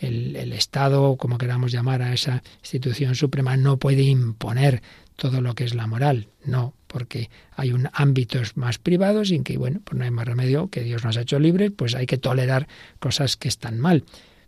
[0.00, 4.82] El, Estado, como queramos llamar a esa institución suprema, no puede imponer
[5.16, 9.58] todo lo que es la moral, no, porque hay un ámbitos más privados en que,
[9.58, 12.16] bueno, pues no hay más remedio que Dios nos ha hecho libres, pues hay que
[12.16, 12.66] tolerar
[12.98, 14.04] cosas que están mal.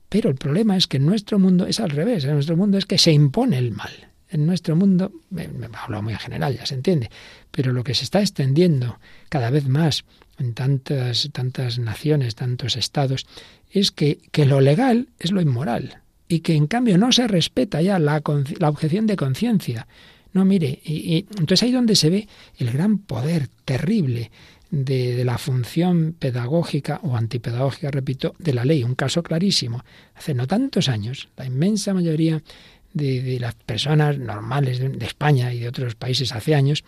[0.08, 2.86] Pero el problema es que en nuestro mundo es al revés, en nuestro mundo es
[2.86, 6.66] que se impone el mal en nuestro mundo, me, me hablo muy en general, ya
[6.66, 7.10] se entiende,
[7.50, 10.04] pero lo que se está extendiendo cada vez más
[10.38, 13.26] en tantas, tantas naciones, tantos estados,
[13.70, 17.82] es que, que lo legal es lo inmoral y que en cambio no se respeta
[17.82, 18.22] ya la,
[18.58, 19.86] la objeción de conciencia.
[20.32, 24.30] No, mire, y, entonces ahí donde se ve el gran poder terrible
[24.70, 28.82] de, la función pedagógica o antipedagógica, repito, de la ley.
[28.82, 29.84] Un caso clarísimo.
[30.14, 32.42] Hace no tantos años, la inmensa mayoría
[32.94, 36.84] de, las personas normales de, España y de otros países hace años,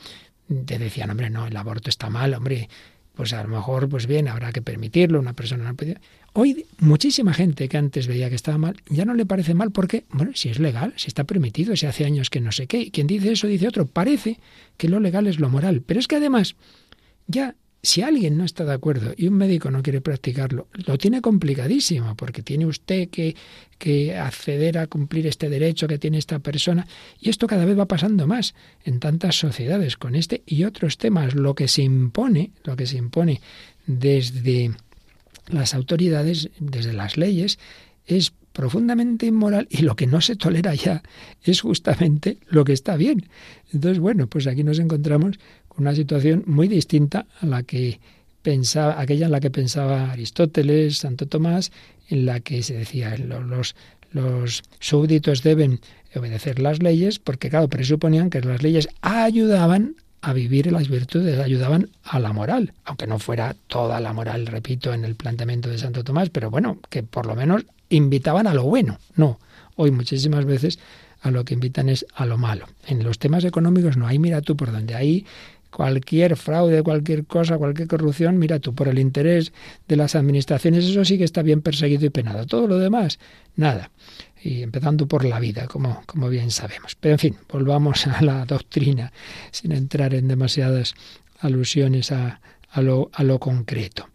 [0.67, 2.69] te decían, hombre, no, el aborto está mal, hombre,
[3.15, 5.99] pues a lo mejor, pues bien, habrá que permitirlo, una persona no puede...
[6.33, 10.05] Hoy muchísima gente que antes veía que estaba mal, ya no le parece mal porque,
[10.11, 13.07] bueno, si es legal, si está permitido, si hace años que no sé qué, quien
[13.07, 14.41] dice eso dice otro, parece
[14.77, 16.57] que lo legal es lo moral, pero es que además
[17.29, 21.21] ya si alguien no está de acuerdo y un médico no quiere practicarlo, lo tiene
[21.21, 23.37] complicadísimo, porque tiene usted que,
[23.79, 26.87] que, acceder a cumplir este derecho que tiene esta persona.
[27.21, 31.35] Y esto cada vez va pasando más en tantas sociedades con este y otros temas.
[31.35, 33.43] Lo que se impone, lo que se impone
[33.87, 34.73] desde
[35.49, 37.59] las autoridades, desde las leyes,
[38.07, 41.03] es profundamente inmoral y lo que no se tolera ya
[41.43, 43.29] es justamente lo que está bien.
[43.73, 45.39] Entonces, bueno, pues aquí nos encontramos
[45.77, 48.01] una situación muy distinta a la que
[48.43, 51.73] pensaba, aquella en la que pensaba Aristóteles, Santo Tomás,
[52.09, 53.75] en la que se decía los,
[54.13, 55.81] los súbditos deben
[56.15, 61.91] obedecer las leyes, porque claro, presuponían que las leyes ayudaban a vivir las virtudes, ayudaban
[62.03, 66.03] a la moral, aunque no fuera toda la moral, repito, en el planteamiento de Santo
[66.03, 68.99] Tomás, pero bueno, que por lo menos invitaban a lo bueno.
[69.17, 69.39] No,
[69.77, 70.79] hoy muchísimas veces
[71.21, 72.67] a lo que invitan es a lo malo.
[72.87, 75.27] En los temas económicos no hay, mira tú por donde hay
[75.75, 79.53] cualquier fraude, cualquier cosa, cualquier corrupción, mira tú, por el interés
[79.89, 82.47] de las administraciones, eso sí que está bien perseguido y penado.
[82.47, 83.19] Todo lo demás,
[83.57, 83.91] nada.
[84.41, 86.97] Y empezando por la vida, como, como bien sabemos.
[87.01, 89.13] Pero en fin, volvamos a la doctrina,
[89.51, 90.95] sin entrar en demasiadas
[91.41, 94.09] alusiones a, a, lo, a lo, concreto.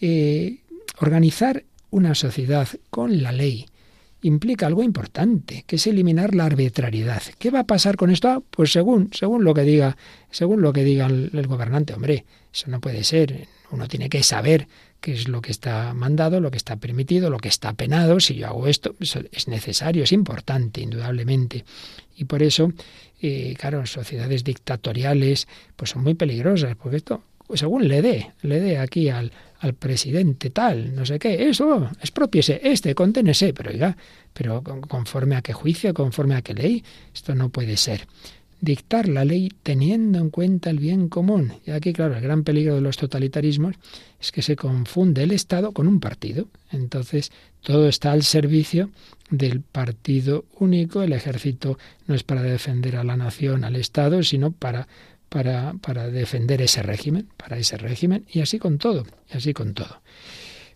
[0.00, 0.58] Eh,
[1.00, 3.66] organizar una sociedad con la ley,
[4.22, 7.22] implica algo importante, que es eliminar la arbitrariedad.
[7.38, 8.28] ¿Qué va a pasar con esto?
[8.28, 9.96] Ah, pues según, según lo que diga,
[10.30, 13.46] según lo que diga el, gobernante, hombre, eso no puede ser.
[13.70, 14.66] Uno tiene que saber
[15.00, 18.18] qué es lo que está mandado, lo que está permitido, lo que está penado.
[18.18, 21.64] Si yo hago esto, es necesario, es importante, indudablemente.
[22.16, 22.72] Y por eso,
[23.20, 27.22] eh, claro, sociedades dictatoriales, pues son muy peligrosas, porque esto,
[27.54, 32.60] según le dé, le dé aquí al, al presidente tal, no sé qué, eso, expropiese,
[32.62, 33.96] este, conténese, pero oiga,
[34.32, 38.06] pero conforme a qué juicio, conforme a qué ley, esto no puede ser.
[38.60, 41.52] Dictar la ley teniendo en cuenta el bien común.
[41.64, 43.76] Y aquí, claro, el gran peligro de los totalitarismos
[44.20, 46.48] es que se confunde el Estado con un partido.
[46.72, 47.30] Entonces,
[47.62, 48.90] todo está al servicio
[49.30, 51.02] del partido único.
[51.02, 54.88] El ejército no es para defender a la nación, al Estado, sino para
[55.28, 59.74] para, para defender ese régimen, para ese régimen, y así con todo, y así con
[59.74, 60.00] todo.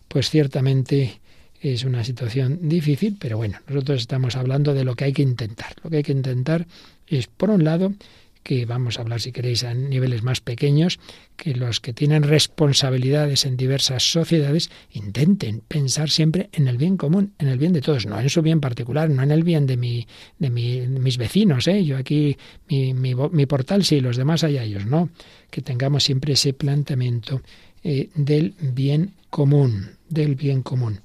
[0.07, 1.19] Pues ciertamente
[1.59, 5.75] es una situación difícil, pero bueno, nosotros estamos hablando de lo que hay que intentar.
[5.83, 6.67] Lo que hay que intentar
[7.07, 7.93] es, por un lado,
[8.43, 10.99] que vamos a hablar, si queréis, a niveles más pequeños,
[11.37, 17.33] que los que tienen responsabilidades en diversas sociedades intenten pensar siempre en el bien común,
[17.39, 19.77] en el bien de todos, no en su bien particular, no en el bien de,
[19.77, 21.67] mi, de, mis vecinos.
[21.67, 21.83] ¿eh?
[21.85, 25.09] Yo aquí, mi, mi, portal sí, los demás hay ellos, no.
[25.49, 27.41] Que tengamos siempre ese planteamiento
[27.83, 30.99] eh, del bien común, del bien común.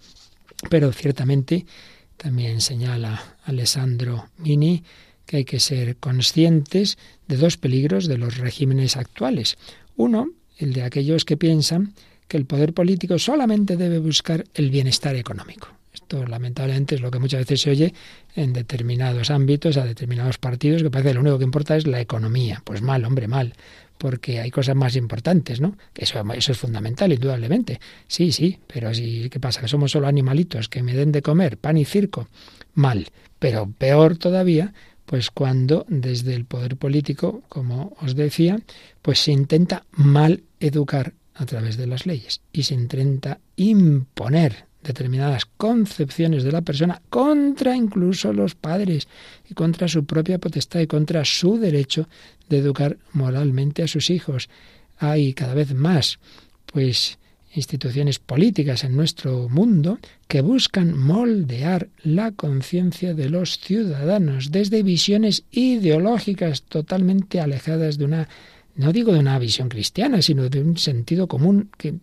[0.69, 1.67] Pero ciertamente,
[2.17, 4.83] también señala Alessandro Mini,
[5.25, 6.99] que hay que ser conscientes
[7.29, 9.57] de dos peligros de los regímenes actuales.
[9.97, 11.95] Uno, el de aquellos que piensan
[12.27, 15.69] que el poder político solamente debe buscar el bienestar económico.
[15.93, 17.95] Esto lamentablemente es lo que muchas veces se oye
[18.35, 22.01] en determinados ámbitos, a determinados partidos, que parece que lo único que importa es la
[22.01, 22.63] economía.
[22.65, 23.55] Pues mal, hombre, mal,
[23.97, 25.77] porque hay cosas más importantes, ¿no?
[25.95, 27.81] Eso, eso es fundamental, indudablemente.
[28.07, 29.61] Sí, sí, pero si, ¿qué pasa?
[29.61, 32.29] Que somos solo animalitos, que me den de comer, pan y circo.
[32.75, 33.09] Mal.
[33.39, 34.73] Pero peor todavía
[35.09, 38.61] pues cuando desde el poder político, como os decía,
[39.01, 45.47] pues se intenta mal educar a través de las leyes y se intenta imponer determinadas
[45.47, 49.09] concepciones de la persona contra incluso los padres
[49.49, 52.07] y contra su propia potestad y contra su derecho
[52.51, 54.51] de educar moralmente a sus hijos.
[54.99, 56.19] Hay cada vez más
[56.71, 57.18] pues
[57.55, 65.45] instituciones políticas en nuestro mundo que buscan moldear la conciencia de los ciudadanos desde visiones
[65.51, 68.29] ideológicas totalmente alejadas de una
[68.79, 71.95] no digo de una visión cristiana, sino de un sentido común que,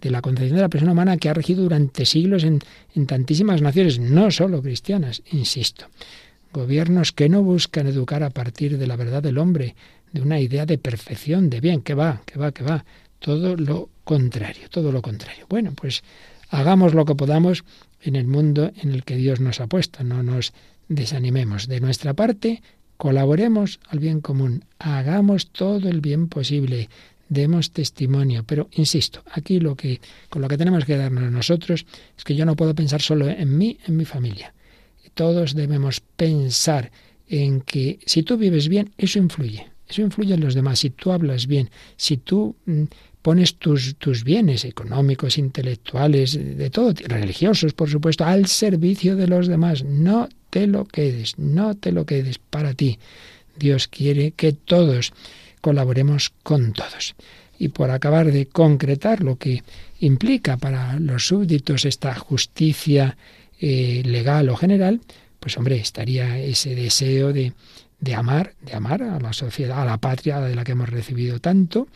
[0.00, 2.58] de la concepción de la persona humana que ha regido durante siglos en,
[2.96, 5.86] en tantísimas naciones, no solo cristianas, insisto.
[6.52, 9.76] Gobiernos que no buscan educar a partir de la verdad del hombre,
[10.12, 12.84] de una idea de perfección, de bien, que va, que va, que va,
[13.24, 15.46] todo lo contrario, todo lo contrario.
[15.48, 16.02] Bueno, pues
[16.50, 17.64] hagamos lo que podamos
[18.02, 20.52] en el mundo en el que Dios nos ha puesto, no nos
[20.88, 21.66] desanimemos.
[21.66, 22.62] De nuestra parte,
[22.98, 26.90] colaboremos al bien común, hagamos todo el bien posible,
[27.30, 31.86] demos testimonio, pero insisto, aquí lo que con lo que tenemos que darnos nosotros
[32.18, 34.52] es que yo no puedo pensar solo en mí, en mi familia.
[35.14, 36.92] Todos debemos pensar
[37.26, 39.70] en que si tú vives bien, eso influye.
[39.88, 40.80] Eso influye en los demás.
[40.80, 42.84] Si tú hablas bien, si tú mm,
[43.24, 49.46] pones tus, tus bienes económicos, intelectuales, de todo, religiosos, por supuesto, al servicio de los
[49.46, 49.82] demás.
[49.82, 52.98] No te lo quedes, no te lo quedes para ti.
[53.56, 55.14] Dios quiere que todos
[55.62, 57.14] colaboremos con todos.
[57.58, 59.62] y por acabar de concretar lo que
[60.00, 63.16] implica para los súbditos esta justicia
[63.58, 65.00] eh, legal o general,
[65.40, 67.54] pues hombre, estaría ese deseo de,
[68.00, 71.38] de amar, de amar a la sociedad, a la patria de la que hemos recibido
[71.40, 71.88] tanto,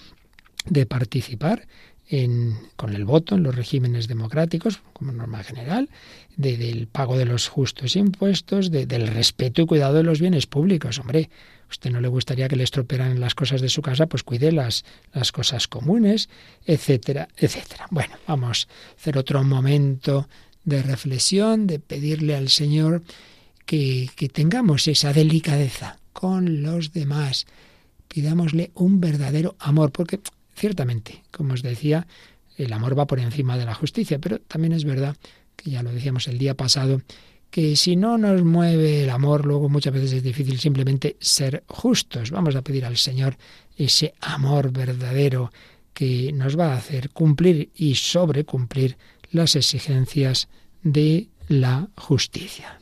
[0.71, 1.67] de participar
[2.09, 5.91] en, con el voto en los regímenes democráticos, como norma general,
[6.37, 10.47] de, del pago de los justos impuestos, de, del respeto y cuidado de los bienes
[10.47, 10.99] públicos.
[10.99, 11.29] Hombre,
[11.71, 14.85] usted no le gustaría que le estropearan las cosas de su casa, pues cuide las,
[15.13, 16.29] las cosas comunes,
[16.65, 17.87] etcétera, etcétera.
[17.91, 20.29] Bueno, vamos a hacer otro momento
[20.65, 23.03] de reflexión, de pedirle al Señor
[23.67, 27.47] que, que tengamos esa delicadeza con los demás.
[28.09, 30.21] Pidámosle un verdadero amor, porque
[30.59, 32.07] ciertamente, como os decía,
[32.57, 35.17] el amor va por encima de la justicia, pero también es verdad,
[35.57, 37.01] que ya lo decíamos el día pasado,
[37.51, 42.31] que si no nos mueve el amor, luego muchas veces es difícil simplemente ser justos.
[42.31, 43.37] Vamos a pedir al Señor
[43.77, 45.51] ese amor verdadero
[45.95, 48.97] que nos va a hacer cumplir y sobrecumplir
[49.31, 50.49] las exigencias
[50.83, 52.78] de la justicia.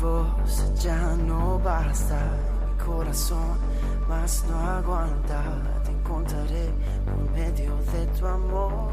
[0.00, 2.20] Voz ya no basta,
[2.64, 3.58] mi corazón
[4.08, 5.42] más no aguanta,
[5.84, 6.70] te encontraré
[7.04, 8.92] por medio de tu amor.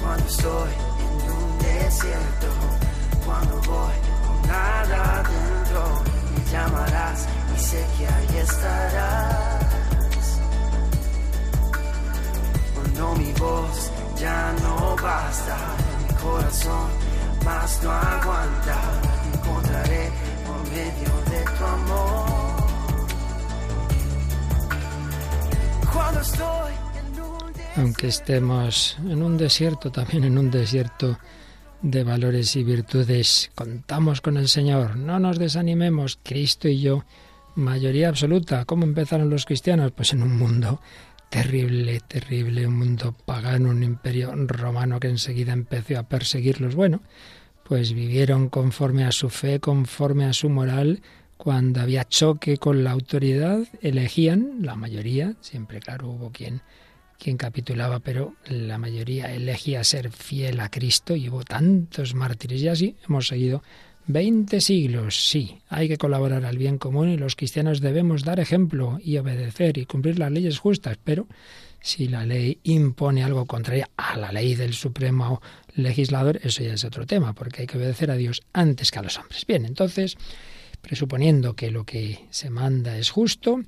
[0.00, 0.70] Cuando estoy
[1.00, 2.46] en un desierto,
[3.26, 5.82] cuando voy con nada dentro,
[6.34, 7.26] me llamarás
[7.56, 9.62] y sé que ahí estarás.
[12.74, 15.56] Cuando mi voz ya no basta,
[16.06, 17.01] mi corazón
[27.76, 31.18] Aunque estemos en un desierto, también en un desierto
[31.80, 37.04] de valores y virtudes, contamos con el Señor, no nos desanimemos, Cristo y yo,
[37.54, 38.64] mayoría absoluta.
[38.64, 39.92] ¿Cómo empezaron los cristianos?
[39.92, 40.80] Pues en un mundo
[41.32, 46.74] terrible, terrible, un mundo pagano, un imperio romano que enseguida empezó a perseguirlos.
[46.74, 47.00] Bueno,
[47.64, 51.00] pues vivieron conforme a su fe, conforme a su moral.
[51.38, 56.60] Cuando había choque con la autoridad, elegían, la mayoría, siempre claro hubo quien,
[57.18, 62.68] quien capitulaba, pero la mayoría elegía ser fiel a Cristo y hubo tantos mártires y
[62.68, 63.62] así hemos seguido
[64.06, 68.98] 20 siglos, sí, hay que colaborar al bien común y los cristianos debemos dar ejemplo
[69.02, 71.28] y obedecer y cumplir las leyes justas, pero
[71.80, 75.40] si la ley impone algo contrario a la ley del supremo
[75.74, 79.02] legislador, eso ya es otro tema, porque hay que obedecer a Dios antes que a
[79.02, 79.46] los hombres.
[79.46, 80.16] Bien, entonces,
[80.80, 83.62] presuponiendo que lo que se manda es justo,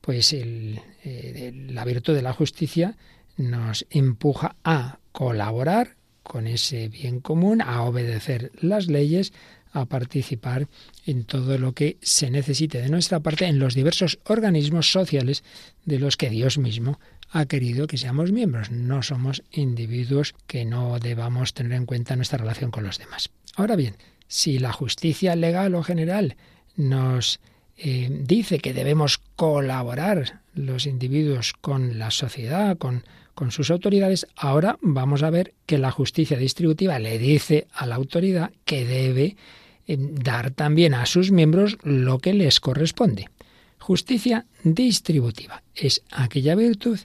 [0.00, 2.96] pues el, eh, la virtud de la justicia
[3.36, 9.32] nos empuja a colaborar con ese bien común, a obedecer las leyes,
[9.72, 10.68] a participar
[11.06, 15.44] en todo lo que se necesite de nuestra parte en los diversos organismos sociales
[15.84, 16.98] de los que Dios mismo
[17.30, 18.70] ha querido que seamos miembros.
[18.70, 23.30] No somos individuos que no debamos tener en cuenta nuestra relación con los demás.
[23.56, 23.96] Ahora bien,
[24.26, 26.36] si la justicia legal o general
[26.76, 27.40] nos
[27.76, 33.04] eh, dice que debemos colaborar los individuos con la sociedad, con,
[33.38, 37.94] con sus autoridades, ahora vamos a ver que la justicia distributiva le dice a la
[37.94, 39.36] autoridad que debe
[39.86, 43.28] eh, dar también a sus miembros lo que les corresponde.
[43.78, 46.98] Justicia distributiva es aquella virtud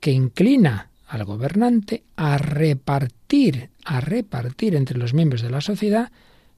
[0.00, 6.12] que inclina al gobernante a repartir, a repartir entre los miembros de la sociedad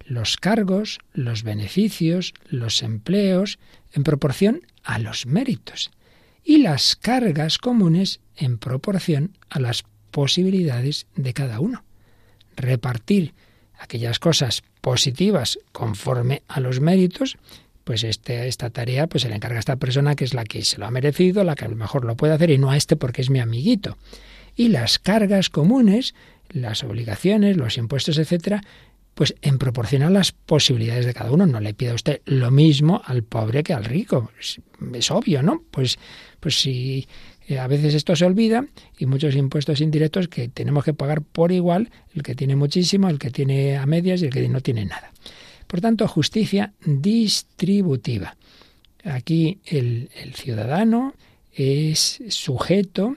[0.04, 3.58] los cargos, los beneficios, los empleos,
[3.92, 5.90] en proporción a los méritos,
[6.44, 11.84] y las cargas comunes en proporción a las posibilidades de cada uno.
[12.56, 13.34] Repartir
[13.78, 17.36] aquellas cosas positivas conforme a los méritos,
[17.84, 20.64] pues este, esta tarea pues se le encarga a esta persona que es la que
[20.64, 22.76] se lo ha merecido, la que a lo mejor lo puede hacer y no a
[22.76, 23.96] este porque es mi amiguito.
[24.56, 26.14] Y las cargas comunes,
[26.48, 28.62] las obligaciones, los impuestos, etcétera,
[29.14, 31.46] pues en proporción a las posibilidades de cada uno.
[31.46, 34.30] No le pida usted lo mismo al pobre que al rico.
[34.38, 34.60] Es,
[34.92, 35.62] es obvio, ¿no?
[35.70, 35.98] Pues,
[36.40, 37.06] pues si
[37.48, 38.66] eh, a veces esto se olvida
[38.98, 43.18] y muchos impuestos indirectos que tenemos que pagar por igual, el que tiene muchísimo, el
[43.18, 45.12] que tiene a medias y el que no tiene nada.
[45.66, 48.36] Por tanto, justicia distributiva.
[49.04, 51.14] Aquí el, ciudadano
[51.52, 53.16] es sujeto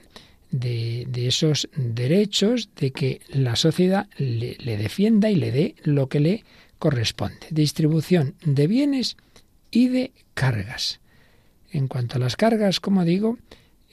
[0.50, 6.20] de, de, esos derechos de que la sociedad le defienda y le dé lo que
[6.20, 6.44] le
[6.78, 7.46] corresponde.
[7.50, 9.16] Distribución de bienes
[9.70, 11.00] y de cargas.
[11.72, 13.38] En cuanto a las cargas, como digo,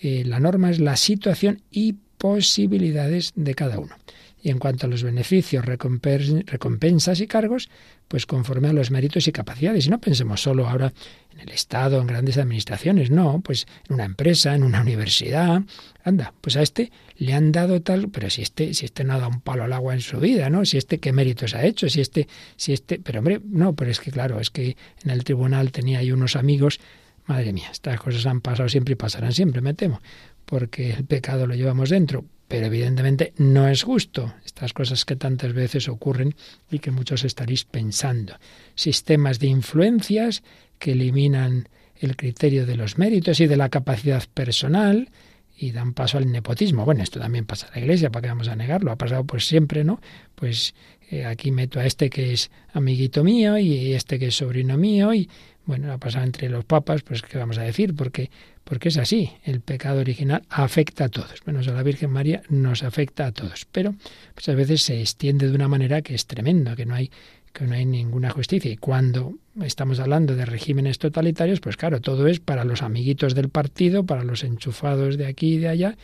[0.02, 3.96] eh, la norma es la situación y posibilidades de cada uno.
[4.42, 7.70] Y en cuanto a los beneficios, recompensas y cargos,
[8.08, 9.88] pues conforme a los méritos y capacidades.
[9.88, 10.94] Y no pensemos solo ahora
[11.34, 15.64] en el Estado, en grandes administraciones, no, pues en una empresa, en una universidad.
[16.04, 19.18] Anda, pues a este le han dado tal, pero si este, si este no ha
[19.18, 20.66] dado un palo al agua en su vida, ¿no?
[20.66, 24.00] Si este qué méritos ha hecho, si este, si este, pero hombre, no, pero es
[24.00, 26.80] que claro, es que en el tribunal tenía ahí unos amigos
[27.28, 30.02] Madre mía, estas cosas han pasado siempre y pasarán siempre, me temo,
[30.46, 34.34] porque el pecado lo llevamos dentro, pero evidentemente no es justo.
[34.46, 36.36] Estas cosas que tantas veces ocurren
[36.72, 38.36] y que muchos estaréis pensando.
[38.76, 40.44] Sistemas de influencias
[40.80, 41.68] que eliminan
[42.00, 45.10] el criterio de los méritos y de la capacidad personal
[45.58, 46.86] y dan paso al nepotismo.
[46.86, 48.92] Bueno, esto también pasa en la iglesia, ¿para qué vamos a negarlo?
[48.92, 50.00] Ha pasado pues siempre, ¿no?
[50.36, 50.76] Pues
[51.10, 55.14] eh, aquí meto a este que es amiguito mío y este que es sobrino mío
[55.14, 55.30] y
[55.68, 58.32] bueno, ha pasado entre los papas, pues qué vamos a decir, porque
[58.64, 62.84] porque es así, el pecado original afecta a todos, menos a la Virgen María nos
[62.84, 63.96] afecta a todos, pero
[64.34, 67.12] pues a veces se extiende de una manera que es tremenda, que no hay
[67.54, 68.72] que no hay ninguna justicia.
[68.72, 73.50] Y cuando estamos hablando de regímenes totalitarios, pues claro, todo es para los amiguitos del
[73.50, 75.98] partido, para los enchufados de aquí y de allá,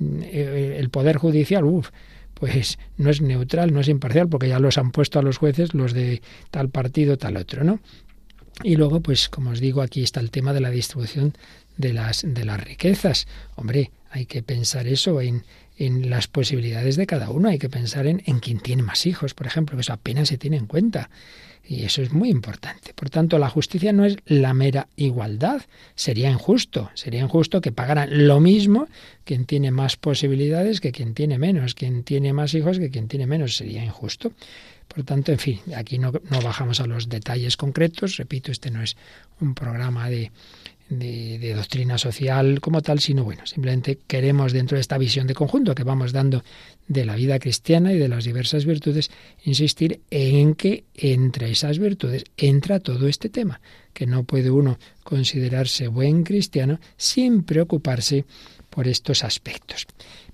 [0.00, 1.90] eh, el poder judicial, uff,
[2.34, 5.74] pues no es neutral, no es imparcial, porque ya los han puesto a los jueces
[5.74, 7.80] los de tal partido, tal otro, ¿no?
[8.62, 11.34] Y luego, pues como os digo, aquí está el tema de la distribución
[11.76, 13.26] de las, de las riquezas.
[13.56, 15.44] Hombre, hay que pensar eso en,
[15.78, 17.48] en las posibilidades de cada uno.
[17.48, 20.38] Hay que pensar en, en quien tiene más hijos, por ejemplo, que eso apenas se
[20.38, 21.08] tiene en cuenta.
[21.66, 22.92] Y eso es muy importante.
[22.94, 25.62] Por tanto, la justicia no es la mera igualdad.
[25.94, 26.90] Sería injusto.
[26.94, 28.88] Sería injusto que pagaran lo mismo
[29.24, 33.26] quien tiene más posibilidades que quien tiene menos, quien tiene más hijos que quien tiene
[33.26, 33.56] menos.
[33.56, 34.32] Sería injusto.
[34.92, 36.10] Por tanto, en fin, aquí no,
[36.42, 38.16] bajamos a los detalles concretos.
[38.16, 38.96] Repito, este no es
[39.40, 40.32] un programa de,
[40.88, 45.34] de, de, doctrina social como tal, sino bueno, simplemente queremos dentro de esta visión de
[45.34, 46.42] conjunto que vamos dando
[46.88, 49.12] de la vida cristiana y de las diversas virtudes,
[49.44, 53.60] insistir en que entre esas virtudes entra todo este tema,
[53.92, 58.24] que no puede uno considerarse buen cristiano sin preocuparse
[58.70, 59.86] por estos aspectos.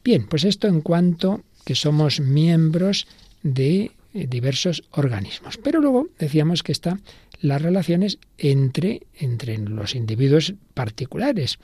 [0.03, 3.07] Bien, pues esto en cuanto que somos miembros
[3.43, 3.91] de
[4.27, 5.59] diversos organismos.
[5.59, 7.03] Pero luego decíamos que están
[7.41, 11.59] las relaciones entre, entre los individuos particulares.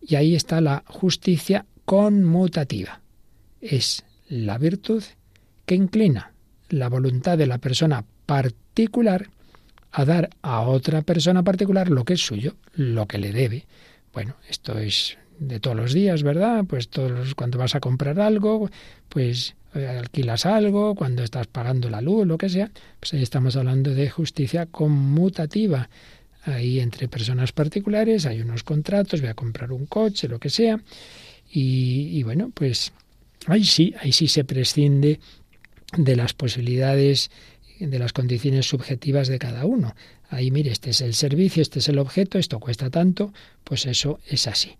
[0.00, 3.00] Y ahí está la justicia conmutativa.
[3.60, 5.02] Es la virtud
[5.66, 6.32] que inclina
[6.68, 9.28] la voluntad de la persona particular
[9.90, 13.66] a dar a otra persona particular lo que es suyo, lo que le debe.
[14.12, 16.64] Bueno, esto es de todos los días, ¿verdad?
[16.66, 18.70] Pues todos cuando vas a comprar algo,
[19.08, 22.70] pues eh, alquilas algo, cuando estás pagando la luz, lo que sea,
[23.00, 25.88] pues ahí estamos hablando de justicia conmutativa.
[26.44, 30.80] Ahí entre personas particulares hay unos contratos, voy a comprar un coche, lo que sea,
[31.50, 32.92] y, y bueno, pues
[33.46, 35.20] ahí sí, ahí sí se prescinde
[35.96, 37.30] de las posibilidades,
[37.78, 39.94] de las condiciones subjetivas de cada uno.
[40.30, 43.32] Ahí, mire, este es el servicio, este es el objeto, esto cuesta tanto,
[43.64, 44.76] pues eso es así.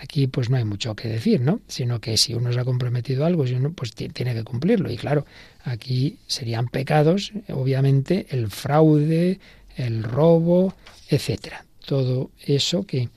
[0.00, 1.60] Aquí pues no hay mucho que decir, ¿no?
[1.68, 4.90] Sino que si uno se ha comprometido algo, si uno pues tiene que cumplirlo.
[4.90, 5.24] Y claro,
[5.64, 9.40] aquí serían pecados, obviamente, el fraude,
[9.76, 10.74] el robo,
[11.08, 11.64] etcétera.
[11.84, 13.08] Todo eso que,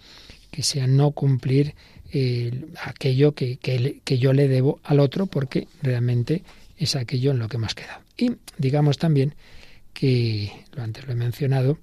[0.51, 1.75] que sea no cumplir
[2.83, 6.43] aquello que, que, que yo le debo al otro, porque realmente
[6.77, 8.01] es aquello en lo que hemos quedado.
[8.17, 9.35] Y digamos también
[9.93, 11.77] que, lo antes lo he mencionado,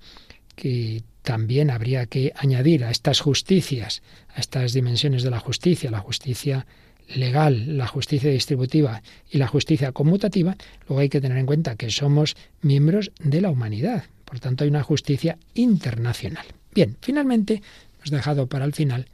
[0.55, 4.01] que también habría que añadir a estas justicias,
[4.33, 6.67] a estas dimensiones de la justicia, la justicia
[7.09, 10.57] legal, la justicia distributiva y la justicia conmutativa,
[10.87, 14.05] luego hay que tener en cuenta que somos miembros de la humanidad.
[14.25, 16.47] Por tanto, hay una justicia internacional.
[16.73, 17.61] Bien, finalmente,
[17.97, 19.07] hemos dejado para el final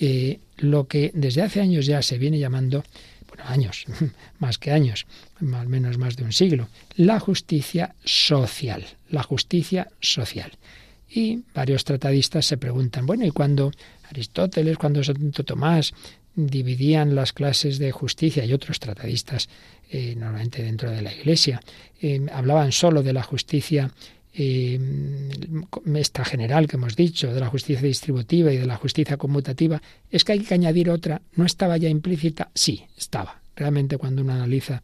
[0.00, 2.82] eh, lo que desde hace años ya se viene llamando,
[3.28, 3.86] bueno, años,
[4.40, 5.06] más que años,
[5.40, 8.84] al menos más de un siglo, la justicia social.
[9.10, 10.50] La justicia social.
[11.08, 13.70] Y varios tratadistas se preguntan, bueno, ¿y cuando
[14.10, 15.92] Aristóteles, cuando Santo Tomás
[16.34, 19.48] dividían las clases de justicia y otros tratadistas,
[19.90, 21.60] eh, normalmente dentro de la Iglesia,
[22.00, 23.90] eh, hablaban solo de la justicia
[24.38, 24.78] eh,
[25.94, 29.80] esta general que hemos dicho, de la justicia distributiva y de la justicia conmutativa,
[30.10, 31.22] es que hay que añadir otra.
[31.36, 32.50] ¿No estaba ya implícita?
[32.54, 33.40] Sí, estaba.
[33.54, 34.82] Realmente cuando uno analiza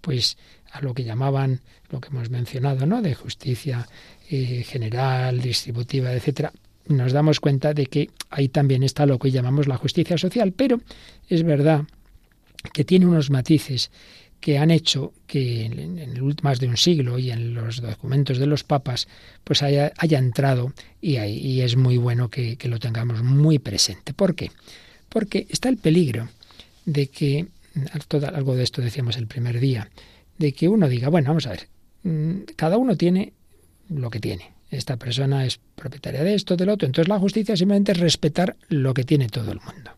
[0.00, 0.36] pues
[0.72, 1.60] a lo que llamaban,
[1.90, 3.02] lo que hemos mencionado, ¿no?
[3.02, 3.86] de justicia
[4.30, 6.52] eh, general, distributiva, etcétera,
[6.88, 10.80] nos damos cuenta de que ahí también está lo que llamamos la justicia social, pero
[11.28, 11.84] es verdad
[12.72, 13.90] que tiene unos matices
[14.40, 18.64] que han hecho que en, más de un siglo y en los documentos de los
[18.64, 19.06] papas
[19.44, 24.12] pues haya, haya entrado y, y, es muy bueno que, que lo tengamos muy presente.
[24.12, 24.50] ¿Por qué?
[25.08, 26.28] Porque está el peligro
[26.84, 27.46] de que,
[28.34, 29.88] algo de esto decíamos el primer día,
[30.38, 31.68] de que uno diga, bueno, vamos a ver,
[32.02, 33.32] mm, cada uno tiene
[33.88, 34.52] lo que tiene.
[34.70, 36.86] Esta persona es propietaria de esto, del otro.
[36.86, 39.90] Entonces la justicia simplemente es respetar lo que tiene todo el mundo.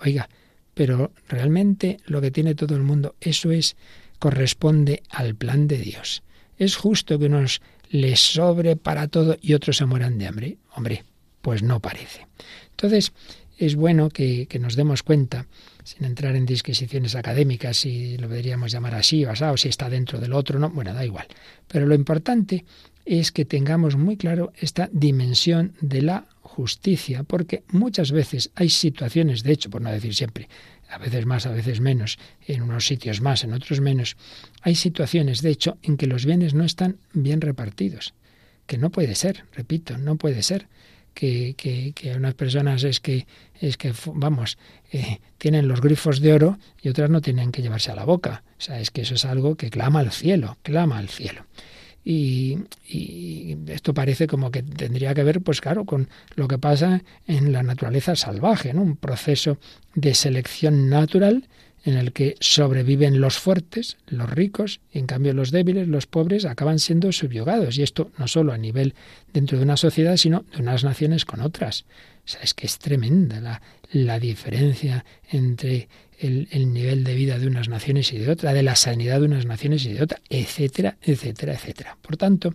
[0.00, 0.28] Oiga,
[0.74, 3.76] pero realmente lo que tiene todo el mundo, eso es,
[4.18, 6.22] corresponde al plan de Dios.
[6.58, 10.58] ¿Es justo que unos les sobre para todo y otros se mueran de hambre?
[10.74, 11.04] Hombre,
[11.40, 12.26] pues no parece.
[12.70, 13.12] Entonces,
[13.58, 15.46] es bueno que, nos demos cuenta
[15.84, 20.32] sin entrar en disquisiciones académicas, si lo deberíamos llamar así, basado, si está dentro del
[20.32, 21.26] otro, no, bueno, da igual.
[21.68, 22.64] Pero lo importante
[23.04, 29.42] es que tengamos muy claro esta dimensión de la justicia, porque muchas veces hay situaciones,
[29.42, 30.48] de hecho, por no decir siempre,
[30.88, 34.16] a veces más, a veces menos, en unos sitios más, en otros menos,
[34.62, 38.14] hay situaciones, de hecho, en que los bienes no están bien repartidos,
[38.66, 40.68] que no puede ser, repito, no puede ser
[41.14, 43.26] que, que, que unas personas es que,
[43.60, 44.58] es que vamos,
[44.92, 48.42] eh, tienen los grifos de oro y otras no tienen que llevarse a la boca.
[48.58, 51.46] O sea, es que eso es algo que clama al cielo, clama al cielo.
[52.04, 57.02] Y, y, esto parece como que tendría que ver, pues claro, con lo que pasa
[57.26, 58.82] en la naturaleza salvaje, ¿no?
[58.82, 59.56] Un proceso
[59.94, 61.48] de selección natural
[61.84, 66.78] en el que sobreviven los fuertes, los ricos, en cambio los débiles, los pobres, acaban
[66.78, 67.76] siendo subyugados.
[67.76, 68.94] Y esto no solo a nivel
[69.32, 71.84] dentro de una sociedad, sino de unas naciones con otras.
[72.24, 73.60] O sea, es que es tremenda la,
[73.92, 78.62] la diferencia entre el, el, nivel de vida de unas naciones y de otra, de
[78.62, 81.98] la sanidad de unas naciones y de otra, etcétera, etcétera, etcétera.
[82.00, 82.54] Por tanto,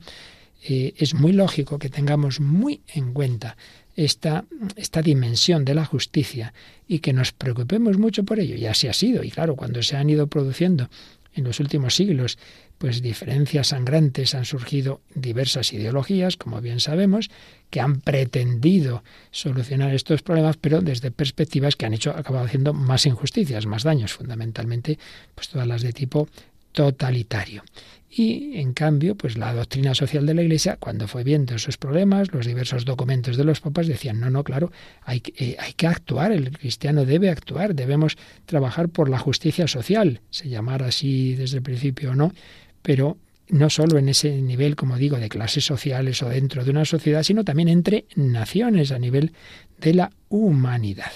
[0.67, 3.57] eh, es muy lógico que tengamos muy en cuenta
[3.95, 6.53] esta, esta dimensión de la justicia
[6.87, 8.55] y que nos preocupemos mucho por ello.
[8.55, 9.23] Y así ha sido.
[9.23, 10.89] Y claro, cuando se han ido produciendo
[11.33, 12.37] en los últimos siglos
[12.79, 17.29] pues diferencias sangrantes han surgido diversas ideologías, como bien sabemos,
[17.69, 23.05] que han pretendido solucionar estos problemas, pero desde perspectivas que han hecho acabado haciendo más
[23.05, 24.97] injusticias, más daños, fundamentalmente,
[25.35, 26.29] pues todas las de tipo
[26.71, 27.63] totalitario.
[28.11, 32.33] Y en cambio, pues la doctrina social de la Iglesia, cuando fue viendo esos problemas,
[32.33, 34.71] los diversos documentos de los papas decían, no, no, claro,
[35.03, 38.17] hay, eh, hay que actuar, el cristiano debe actuar, debemos
[38.47, 42.33] trabajar por la justicia social, se llamara así desde el principio o no,
[42.81, 43.17] pero
[43.49, 47.21] no solo en ese nivel, como digo, de clases sociales o dentro de una sociedad,
[47.21, 49.33] sino también entre naciones a nivel
[49.79, 51.11] de la humanidad.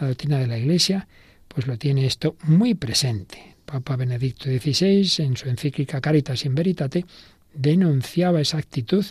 [0.00, 1.06] La doctrina de la Iglesia,
[1.46, 3.53] pues lo tiene esto muy presente.
[3.74, 7.04] Papa Benedicto XVI, en su encíclica Caritas in Veritate,
[7.52, 9.04] denunciaba esa actitud.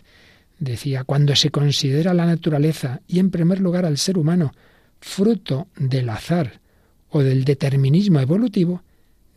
[0.58, 4.54] Decía, cuando se considera la naturaleza y en primer lugar al ser humano
[5.02, 6.62] fruto del azar
[7.10, 8.84] o del determinismo evolutivo,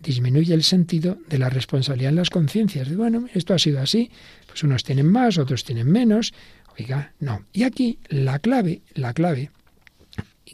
[0.01, 2.95] disminuye el sentido de la responsabilidad en las conciencias.
[2.95, 4.12] Bueno, esto ha sido así,
[4.47, 6.35] pues unos tienen más, otros tienen menos.
[6.79, 7.43] Oiga, no.
[7.53, 9.51] Y aquí la clave, la clave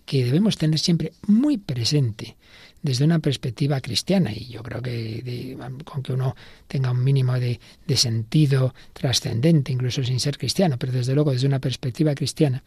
[0.06, 2.36] que debemos tener siempre muy presente
[2.82, 6.34] desde una perspectiva cristiana y yo creo que con que uno
[6.66, 7.60] tenga un mínimo de,
[7.94, 12.62] sentido trascendente, incluso sin ser cristiano, pero desde luego desde una perspectiva cristiana,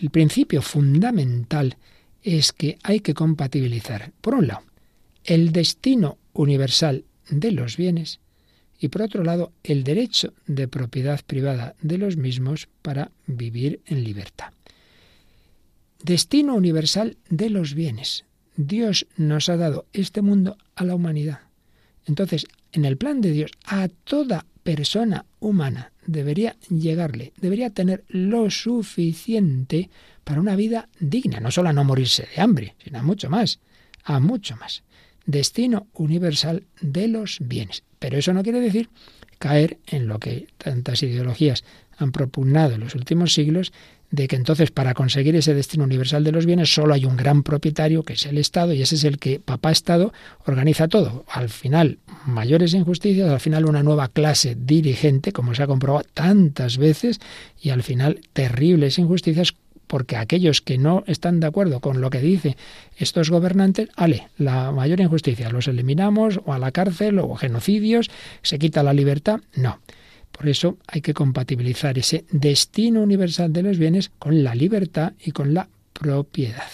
[0.00, 1.76] el principio fundamental
[2.22, 4.62] es que hay que compatibilizar, por un lado,
[5.24, 8.20] el destino universal de los bienes
[8.78, 14.04] y por otro lado el derecho de propiedad privada de los mismos para vivir en
[14.04, 14.52] libertad.
[16.02, 18.24] Destino universal de los bienes.
[18.56, 21.40] Dios nos ha dado este mundo a la humanidad.
[22.06, 28.50] Entonces, en el plan de Dios, a toda persona humana debería llegarle, debería tener lo
[28.50, 29.90] suficiente
[30.24, 33.60] para una vida digna, no solo a no morirse de hambre, sino a mucho más,
[34.04, 34.82] a mucho más.
[35.24, 37.82] Destino universal de los bienes.
[37.98, 38.88] Pero eso no quiere decir
[39.38, 41.64] caer en lo que tantas ideologías
[41.98, 43.72] han propugnado en los últimos siglos,
[44.10, 47.42] de que entonces para conseguir ese destino universal de los bienes solo hay un gran
[47.42, 50.12] propietario que es el Estado y ese es el que papá Estado
[50.44, 51.24] organiza todo.
[51.28, 56.78] Al final mayores injusticias, al final una nueva clase dirigente, como se ha comprobado tantas
[56.78, 57.20] veces,
[57.60, 59.54] y al final terribles injusticias
[59.86, 62.56] porque aquellos que no están de acuerdo con lo que dicen
[62.96, 68.10] estos gobernantes, ale, la mayor injusticia, los eliminamos o a la cárcel o genocidios,
[68.42, 69.40] se quita la libertad.
[69.54, 69.80] No.
[70.32, 75.30] Por eso hay que compatibilizar ese destino universal de los bienes con la libertad y
[75.30, 76.68] con la propiedad.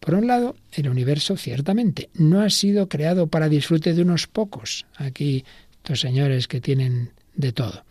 [0.00, 4.86] Por un lado, el universo ciertamente no ha sido creado para disfrute de unos pocos,
[4.96, 7.84] aquí estos señores que tienen de todo,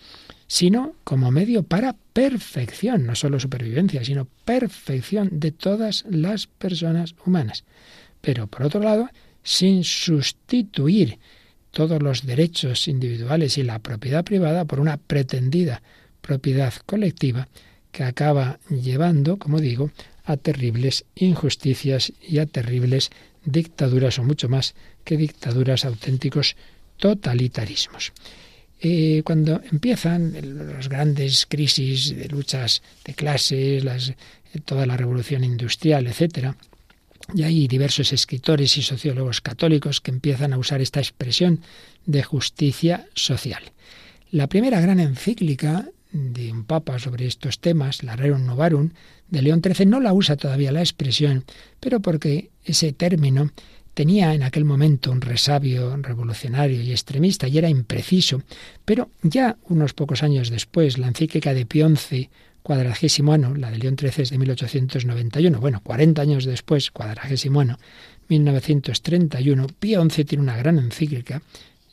[0.47, 7.63] sino como medio para perfección, no solo supervivencia, sino perfección de todas las personas humanas.
[8.21, 9.09] Pero por otro lado,
[9.43, 11.19] sin sustituir
[11.71, 15.81] todos los derechos individuales y la propiedad privada por una pretendida
[16.21, 17.47] propiedad colectiva
[17.91, 19.91] que acaba llevando, como digo,
[20.23, 23.11] a terribles injusticias y a terribles
[23.43, 24.73] dictaduras o mucho más
[25.03, 26.55] que dictaduras auténticos
[26.97, 28.11] totalitarismos.
[28.81, 30.33] Eh, cuando empiezan
[30.75, 34.13] las grandes crisis de luchas de clases, las,
[34.65, 36.55] toda la revolución industrial, etcétera,
[37.33, 41.61] y hay diversos escritores y sociólogos católicos que empiezan a usar esta expresión
[42.05, 43.63] de justicia social.
[44.31, 48.91] La primera gran encíclica de un papa sobre estos temas, la Rerum Novarum,
[49.29, 51.45] de León XIII, no la usa todavía la expresión,
[51.79, 53.51] pero porque ese término
[53.95, 58.43] tenía en aquel momento un resabio revolucionario y extremista y era impreciso,
[58.83, 62.29] pero ya unos pocos años después, la encíclica de Pionce
[62.61, 67.79] cuadragésimo año, la de León XIII es de 1891, bueno, 40 años después, cuadragésimo año,
[68.27, 71.41] 1931, Pío XI tiene una gran encíclica,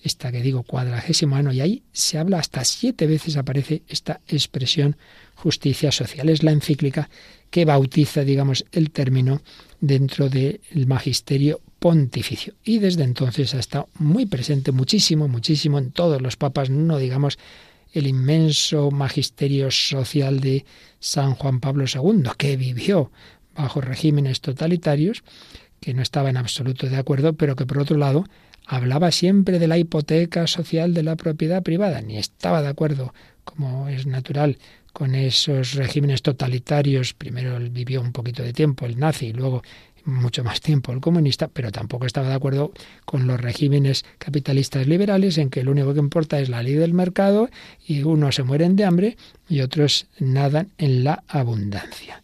[0.02, 4.96] esta que digo cuadragésimo año, y ahí se habla hasta siete veces aparece esta expresión
[5.36, 6.28] justicia social.
[6.28, 7.08] Es la encíclica
[7.50, 9.42] que bautiza, digamos, el término
[9.80, 12.54] dentro del magisterio pontificio.
[12.62, 17.38] Y desde entonces ha estado muy presente, muchísimo, muchísimo en todos los papas, no digamos
[17.92, 20.64] el inmenso magisterio social de
[21.00, 23.10] San Juan Pablo II, que vivió
[23.56, 25.24] bajo regímenes totalitarios,
[25.80, 28.26] que no estaba en absoluto de acuerdo, pero que por otro lado
[28.64, 33.12] hablaba siempre de la hipoteca social de la propiedad privada, ni estaba de acuerdo,
[33.42, 34.56] como es natural,
[34.92, 37.12] con esos regímenes totalitarios.
[37.12, 39.62] Primero vivió un poquito de tiempo, el nazi, y luego
[40.04, 42.72] mucho más tiempo el comunista, pero tampoco estaba de acuerdo
[43.04, 46.94] con los regímenes capitalistas liberales en que lo único que importa es la ley del
[46.94, 47.50] mercado
[47.86, 49.16] y unos se mueren de hambre
[49.48, 52.22] y otros nadan en la abundancia.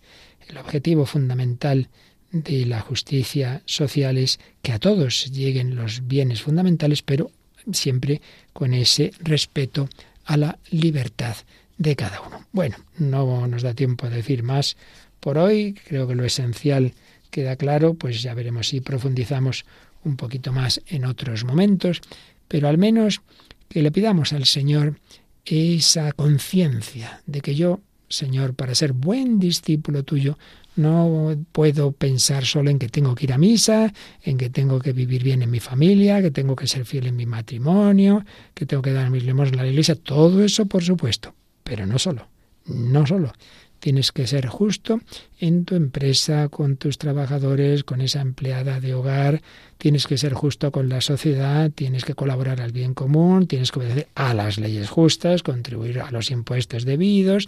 [0.48, 1.88] El objetivo fundamental
[2.32, 7.30] de la justicia social es que a todos lleguen los bienes fundamentales, pero
[7.72, 8.20] siempre
[8.52, 9.88] con ese respeto
[10.24, 11.36] a la libertad
[11.76, 12.44] de cada uno.
[12.52, 14.76] Bueno, no nos da tiempo a decir más
[15.20, 16.92] por hoy, creo que lo esencial
[17.30, 19.64] queda claro, pues ya veremos si profundizamos
[20.04, 22.00] un poquito más en otros momentos,
[22.46, 23.20] pero al menos
[23.68, 24.98] que le pidamos al Señor
[25.44, 30.38] esa conciencia de que yo, Señor, para ser buen discípulo tuyo,
[30.76, 34.92] no puedo pensar solo en que tengo que ir a misa, en que tengo que
[34.92, 38.24] vivir bien en mi familia, que tengo que ser fiel en mi matrimonio,
[38.54, 41.98] que tengo que dar mis limosnas a la iglesia, todo eso por supuesto, pero no
[41.98, 42.28] solo,
[42.66, 43.32] no solo.
[43.80, 45.00] Tienes que ser justo
[45.38, 49.40] en tu empresa, con tus trabajadores, con esa empleada de hogar,
[49.78, 53.78] tienes que ser justo con la sociedad, tienes que colaborar al bien común, tienes que
[53.78, 57.46] obedecer a las leyes justas, contribuir a los impuestos debidos,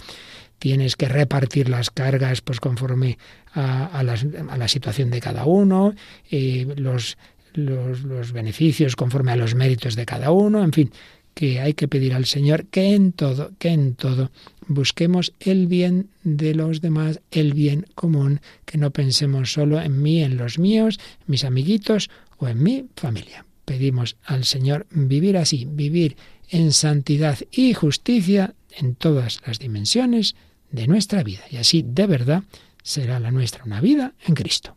[0.59, 3.18] tienes que repartir las cargas pues conforme
[3.55, 5.95] a, la situación de cada uno,
[6.31, 7.18] eh, los,
[7.55, 10.93] los beneficios conforme a los méritos de cada uno, en fin,
[11.41, 14.30] que hay que pedir al Señor que en todo, que en todo
[14.68, 20.22] busquemos el bien de los demás, el bien común, que no pensemos solo en mí,
[20.22, 23.47] en los míos, mis amiguitos o en mi familia.
[23.64, 26.18] Pedimos al Señor vivir así, vivir
[26.51, 30.36] en santidad y justicia en todas las dimensiones
[30.70, 31.41] de nuestra vida.
[31.51, 32.43] Y así de verdad
[32.82, 34.76] será la nuestra una vida en Cristo.